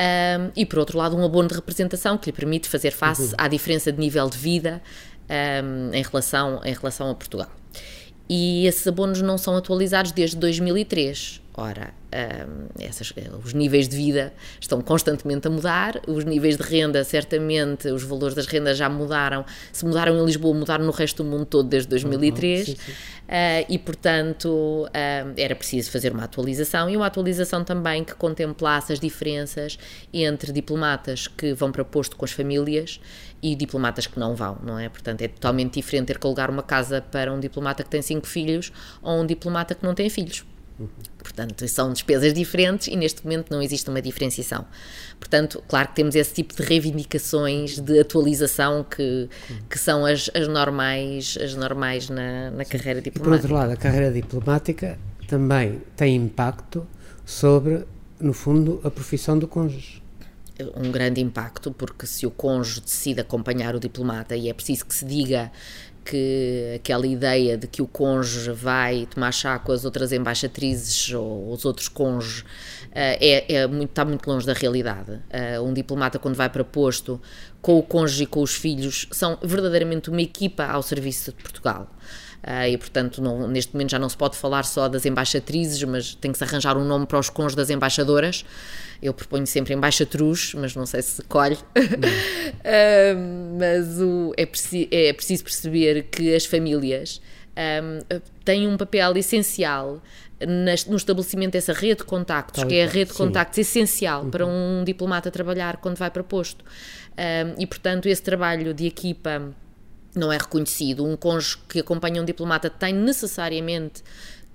Um, 0.00 0.50
e 0.56 0.64
por 0.64 0.78
outro 0.78 0.96
lado, 0.96 1.16
um 1.16 1.24
abono 1.24 1.48
de 1.48 1.54
representação 1.54 2.16
que 2.16 2.30
lhe 2.30 2.32
permite 2.32 2.68
fazer 2.68 2.90
face 2.90 3.22
uhum. 3.22 3.34
à 3.36 3.48
diferença 3.48 3.92
de 3.92 3.98
nível 3.98 4.28
de 4.30 4.38
vida 4.38 4.82
um, 5.30 5.94
em, 5.94 6.02
relação, 6.02 6.60
em 6.64 6.74
relação 6.74 7.10
a 7.10 7.14
Portugal. 7.14 7.50
E 8.28 8.66
esses 8.66 8.86
abonos 8.86 9.20
não 9.22 9.36
são 9.36 9.56
atualizados 9.56 10.12
desde 10.12 10.36
2003. 10.36 11.40
Ora, 11.60 11.92
um, 12.10 12.82
essas, 12.82 13.12
os 13.44 13.52
níveis 13.52 13.86
de 13.86 13.94
vida 13.94 14.32
estão 14.58 14.80
constantemente 14.80 15.46
a 15.46 15.50
mudar, 15.50 16.00
os 16.06 16.24
níveis 16.24 16.56
de 16.56 16.62
renda, 16.62 17.04
certamente, 17.04 17.86
os 17.88 18.02
valores 18.02 18.34
das 18.34 18.46
rendas 18.46 18.78
já 18.78 18.88
mudaram. 18.88 19.44
Se 19.70 19.84
mudaram 19.84 20.18
em 20.18 20.24
Lisboa, 20.24 20.54
mudaram 20.54 20.86
no 20.86 20.90
resto 20.90 21.22
do 21.22 21.28
mundo 21.28 21.44
todo 21.44 21.68
desde 21.68 21.86
2003. 21.90 22.60
Uhum, 22.60 22.74
sim, 22.74 22.80
sim. 22.80 22.92
Uh, 22.92 23.66
e, 23.68 23.78
portanto, 23.78 24.48
uh, 24.48 25.34
era 25.36 25.54
preciso 25.54 25.90
fazer 25.90 26.14
uma 26.14 26.24
atualização 26.24 26.88
e 26.88 26.96
uma 26.96 27.04
atualização 27.04 27.62
também 27.62 28.04
que 28.04 28.14
contemplasse 28.14 28.94
as 28.94 28.98
diferenças 28.98 29.78
entre 30.14 30.52
diplomatas 30.52 31.28
que 31.28 31.52
vão 31.52 31.70
para 31.70 31.84
posto 31.84 32.16
com 32.16 32.24
as 32.24 32.32
famílias 32.32 33.02
e 33.42 33.54
diplomatas 33.54 34.06
que 34.06 34.18
não 34.18 34.34
vão, 34.34 34.58
não 34.62 34.78
é? 34.78 34.88
Portanto, 34.88 35.20
é 35.20 35.28
totalmente 35.28 35.74
diferente 35.74 36.06
ter 36.06 36.18
que 36.18 36.26
alugar 36.26 36.50
uma 36.50 36.62
casa 36.62 37.02
para 37.02 37.30
um 37.30 37.38
diplomata 37.38 37.84
que 37.84 37.90
tem 37.90 38.00
cinco 38.00 38.26
filhos 38.26 38.72
ou 39.02 39.20
um 39.20 39.26
diplomata 39.26 39.74
que 39.74 39.84
não 39.84 39.94
tem 39.94 40.08
filhos. 40.08 40.42
Portanto, 41.18 41.66
são 41.68 41.92
despesas 41.92 42.32
diferentes 42.32 42.88
e 42.88 42.96
neste 42.96 43.22
momento 43.24 43.50
não 43.50 43.62
existe 43.62 43.88
uma 43.88 44.00
diferenciação. 44.00 44.64
Portanto, 45.18 45.62
claro 45.68 45.88
que 45.88 45.94
temos 45.96 46.14
esse 46.14 46.32
tipo 46.32 46.54
de 46.54 46.62
reivindicações 46.62 47.78
de 47.78 48.00
atualização 48.00 48.84
que, 48.84 49.28
que 49.68 49.78
são 49.78 50.04
as, 50.06 50.30
as 50.34 50.48
normais, 50.48 51.38
as 51.42 51.54
normais 51.54 52.08
na, 52.08 52.50
na 52.50 52.64
carreira 52.64 53.00
diplomática. 53.00 53.18
E 53.18 53.22
por 53.22 53.32
outro 53.32 53.54
lado, 53.54 53.72
a 53.72 53.76
carreira 53.76 54.10
diplomática 54.10 54.98
também 55.26 55.80
tem 55.96 56.16
impacto 56.16 56.86
sobre, 57.24 57.84
no 58.18 58.32
fundo, 58.32 58.80
a 58.82 58.90
profissão 58.90 59.38
do 59.38 59.46
cônjuge 59.46 60.00
um 60.76 60.90
grande 60.90 61.20
impacto, 61.20 61.70
porque 61.72 62.06
se 62.06 62.26
o 62.26 62.30
cônjuge 62.30 62.80
decide 62.80 63.20
acompanhar 63.20 63.74
o 63.74 63.80
diplomata 63.80 64.36
e 64.36 64.48
é 64.48 64.54
preciso 64.54 64.84
que 64.84 64.94
se 64.94 65.04
diga 65.04 65.50
que 66.10 66.72
aquela 66.74 67.06
ideia 67.06 67.56
de 67.56 67.68
que 67.68 67.80
o 67.80 67.86
cônjuge 67.86 68.50
vai 68.50 69.06
tomar 69.06 69.30
chá 69.30 69.56
com 69.60 69.70
as 69.70 69.84
outras 69.84 70.10
embaixatrizes 70.10 71.12
ou 71.14 71.52
os 71.52 71.64
outros 71.64 71.86
cônjuges 71.86 72.40
uh, 72.40 72.44
é, 72.92 73.54
é 73.54 73.66
muito, 73.68 73.90
está 73.90 74.04
muito 74.04 74.28
longe 74.28 74.44
da 74.44 74.52
realidade. 74.52 75.12
Uh, 75.12 75.62
um 75.62 75.72
diplomata, 75.72 76.18
quando 76.18 76.34
vai 76.34 76.48
para 76.48 76.64
posto 76.64 77.20
com 77.62 77.78
o 77.78 77.82
cônjuge 77.82 78.24
e 78.24 78.26
com 78.26 78.42
os 78.42 78.54
filhos, 78.54 79.06
são 79.12 79.38
verdadeiramente 79.40 80.10
uma 80.10 80.20
equipa 80.20 80.64
ao 80.64 80.82
serviço 80.82 81.30
de 81.30 81.40
Portugal. 81.40 81.88
Uh, 82.42 82.66
e 82.68 82.76
portanto 82.76 83.22
não, 83.22 83.46
neste 83.46 83.72
momento 83.72 83.90
já 83.90 83.98
não 83.98 84.08
se 84.08 84.16
pode 84.16 84.36
falar 84.36 84.64
só 84.64 84.88
das 84.88 85.06
embaixatrizes, 85.06 85.80
mas 85.84 86.14
tem 86.14 86.32
que 86.32 86.38
se 86.38 86.42
arranjar 86.42 86.76
um 86.76 86.84
nome 86.84 87.06
para 87.06 87.20
os 87.20 87.30
cônjuges 87.30 87.54
das 87.54 87.70
embaixadoras. 87.70 88.44
Eu 89.02 89.14
proponho 89.14 89.46
sempre 89.46 89.72
embaixatruz, 89.72 90.52
mas 90.54 90.74
não 90.74 90.84
sei 90.84 91.02
se 91.02 91.22
colhe. 91.22 91.56
mas 93.58 94.00
o, 94.00 94.32
é, 94.36 94.44
preci 94.44 94.88
é 94.90 95.12
preciso 95.12 95.44
perceber 95.44 96.04
que 96.10 96.34
as 96.34 96.44
famílias 96.44 97.20
um, 97.56 98.20
têm 98.44 98.68
um 98.68 98.76
papel 98.76 99.16
essencial 99.16 100.02
no 100.88 100.96
estabelecimento 100.96 101.52
dessa 101.52 101.72
rede 101.72 101.98
de 101.98 102.04
contactos, 102.04 102.64
que 102.64 102.74
é 102.74 102.84
a 102.84 102.86
rede 102.86 103.10
de 103.10 103.16
contactos 103.16 103.56
sim. 103.56 103.60
essencial 103.60 104.24
uhum. 104.24 104.30
para 104.30 104.46
um 104.46 104.82
diplomata 104.84 105.30
trabalhar 105.30 105.76
quando 105.76 105.96
vai 105.96 106.10
para 106.10 106.24
posto. 106.24 106.64
Um, 106.64 107.60
e, 107.60 107.66
portanto, 107.66 108.06
esse 108.06 108.22
trabalho 108.22 108.72
de 108.72 108.86
equipa 108.86 109.52
não 110.14 110.32
é 110.32 110.38
reconhecido. 110.38 111.04
Um 111.04 111.16
cônjuge 111.16 111.58
que 111.68 111.80
acompanha 111.80 112.22
um 112.22 112.24
diplomata 112.24 112.70
tem 112.70 112.94
necessariamente 112.94 114.02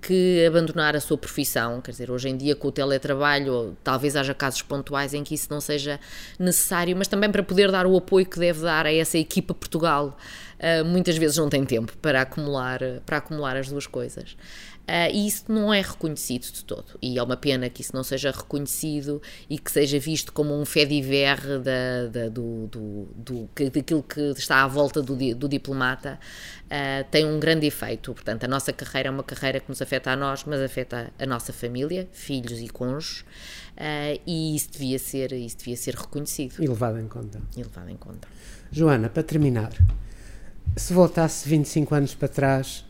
que 0.00 0.44
abandonar 0.46 0.94
a 0.94 1.00
sua 1.00 1.18
profissão, 1.18 1.80
quer 1.80 1.90
dizer, 1.90 2.10
hoje 2.10 2.28
em 2.28 2.36
dia 2.36 2.54
com 2.54 2.68
o 2.68 2.72
teletrabalho, 2.72 3.76
talvez 3.82 4.14
haja 4.14 4.34
casos 4.34 4.62
pontuais 4.62 5.14
em 5.14 5.24
que 5.24 5.34
isso 5.34 5.48
não 5.50 5.60
seja 5.60 5.98
necessário, 6.38 6.96
mas 6.96 7.08
também 7.08 7.30
para 7.30 7.42
poder 7.42 7.70
dar 7.72 7.86
o 7.86 7.96
apoio 7.96 8.26
que 8.26 8.38
deve 8.38 8.60
dar 8.60 8.86
a 8.86 8.92
essa 8.92 9.18
equipa 9.18 9.52
Portugal, 9.52 10.16
uh, 10.60 10.84
muitas 10.84 11.16
vezes 11.16 11.36
não 11.36 11.48
tem 11.48 11.64
tempo 11.64 11.96
para 11.98 12.22
acumular, 12.22 12.80
para 13.04 13.16
acumular 13.16 13.56
as 13.56 13.68
duas 13.68 13.86
coisas. 13.86 14.36
Uh, 14.86 15.10
e 15.12 15.26
isso 15.26 15.46
não 15.48 15.74
é 15.74 15.80
reconhecido 15.80 16.44
de 16.44 16.64
todo. 16.64 16.96
E 17.02 17.18
é 17.18 17.22
uma 17.22 17.36
pena 17.36 17.68
que 17.68 17.82
isso 17.82 17.90
não 17.92 18.04
seja 18.04 18.30
reconhecido 18.30 19.20
e 19.50 19.58
que 19.58 19.68
seja 19.70 19.98
visto 19.98 20.32
como 20.32 20.54
um 20.54 20.64
fé 20.64 20.84
diver 20.84 21.40
da, 21.58 22.06
da, 22.06 22.28
do, 22.28 22.68
do, 22.68 23.08
do, 23.16 23.50
daquilo 23.68 24.04
que 24.04 24.20
está 24.36 24.62
à 24.62 24.68
volta 24.68 25.02
do, 25.02 25.16
do 25.34 25.48
diplomata. 25.48 26.20
Uh, 26.66 27.04
tem 27.10 27.26
um 27.26 27.40
grande 27.40 27.66
efeito. 27.66 28.14
Portanto, 28.14 28.44
a 28.44 28.48
nossa 28.48 28.72
carreira 28.72 29.08
é 29.08 29.10
uma 29.10 29.24
carreira 29.24 29.58
que 29.58 29.68
nos 29.68 29.82
afeta 29.82 30.12
a 30.12 30.16
nós, 30.16 30.44
mas 30.44 30.60
afeta 30.60 31.12
a 31.18 31.26
nossa 31.26 31.52
família, 31.52 32.08
filhos 32.12 32.60
e 32.60 32.68
cônjuges. 32.68 33.22
Uh, 33.76 34.20
e 34.24 34.54
isso 34.54 34.70
devia, 34.70 35.00
ser, 35.00 35.32
isso 35.32 35.58
devia 35.58 35.76
ser 35.76 35.96
reconhecido. 35.96 36.62
E 36.62 36.66
levado 36.68 37.00
em 37.00 37.08
conta. 37.08 37.42
E 37.56 37.62
levado 37.62 37.90
em 37.90 37.96
conta. 37.96 38.28
Joana, 38.70 39.08
para 39.08 39.24
terminar, 39.24 39.72
se 40.76 40.92
voltasse 40.92 41.48
25 41.48 41.92
anos 41.92 42.14
para 42.14 42.28
trás 42.28 42.85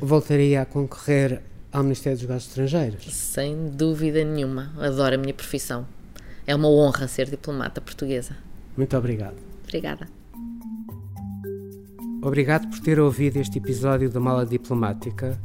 voltaria 0.00 0.62
a 0.62 0.66
concorrer 0.66 1.42
ao 1.72 1.82
Ministério 1.82 2.18
dos 2.18 2.26
Negócios 2.26 2.50
Estrangeiros. 2.50 3.14
Sem 3.14 3.70
dúvida 3.70 4.24
nenhuma. 4.24 4.72
Adoro 4.78 5.14
a 5.14 5.18
minha 5.18 5.34
profissão. 5.34 5.86
É 6.46 6.54
uma 6.54 6.68
honra 6.68 7.06
ser 7.06 7.28
diplomata 7.28 7.80
portuguesa. 7.80 8.36
Muito 8.76 8.96
obrigado. 8.96 9.36
Obrigada. 9.64 10.08
Obrigado 12.22 12.68
por 12.68 12.80
ter 12.80 12.98
ouvido 12.98 13.36
este 13.36 13.58
episódio 13.58 14.10
da 14.10 14.18
Mala 14.18 14.44
Diplomática, 14.44 15.38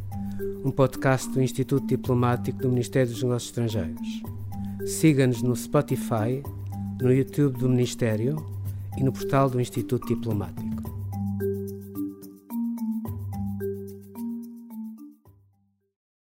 um 0.66 0.72
podcast 0.72 1.30
do 1.30 1.42
Instituto 1.42 1.86
Diplomático 1.86 2.58
do 2.58 2.70
Ministério 2.70 3.12
dos 3.12 3.22
Negócios 3.22 3.52
Estrangeiros. 3.52 4.24
Siga-nos 4.86 5.42
no 5.42 5.56
Spotify, 5.56 6.42
no 7.02 7.14
YouTube 7.14 7.60
do 7.60 7.70
Ministério 7.70 8.44
e 8.98 9.04
no 9.04 9.12
portal 9.12 9.50
do 9.50 9.62
Instituto 9.62 10.08
Diplomático. 10.08 10.73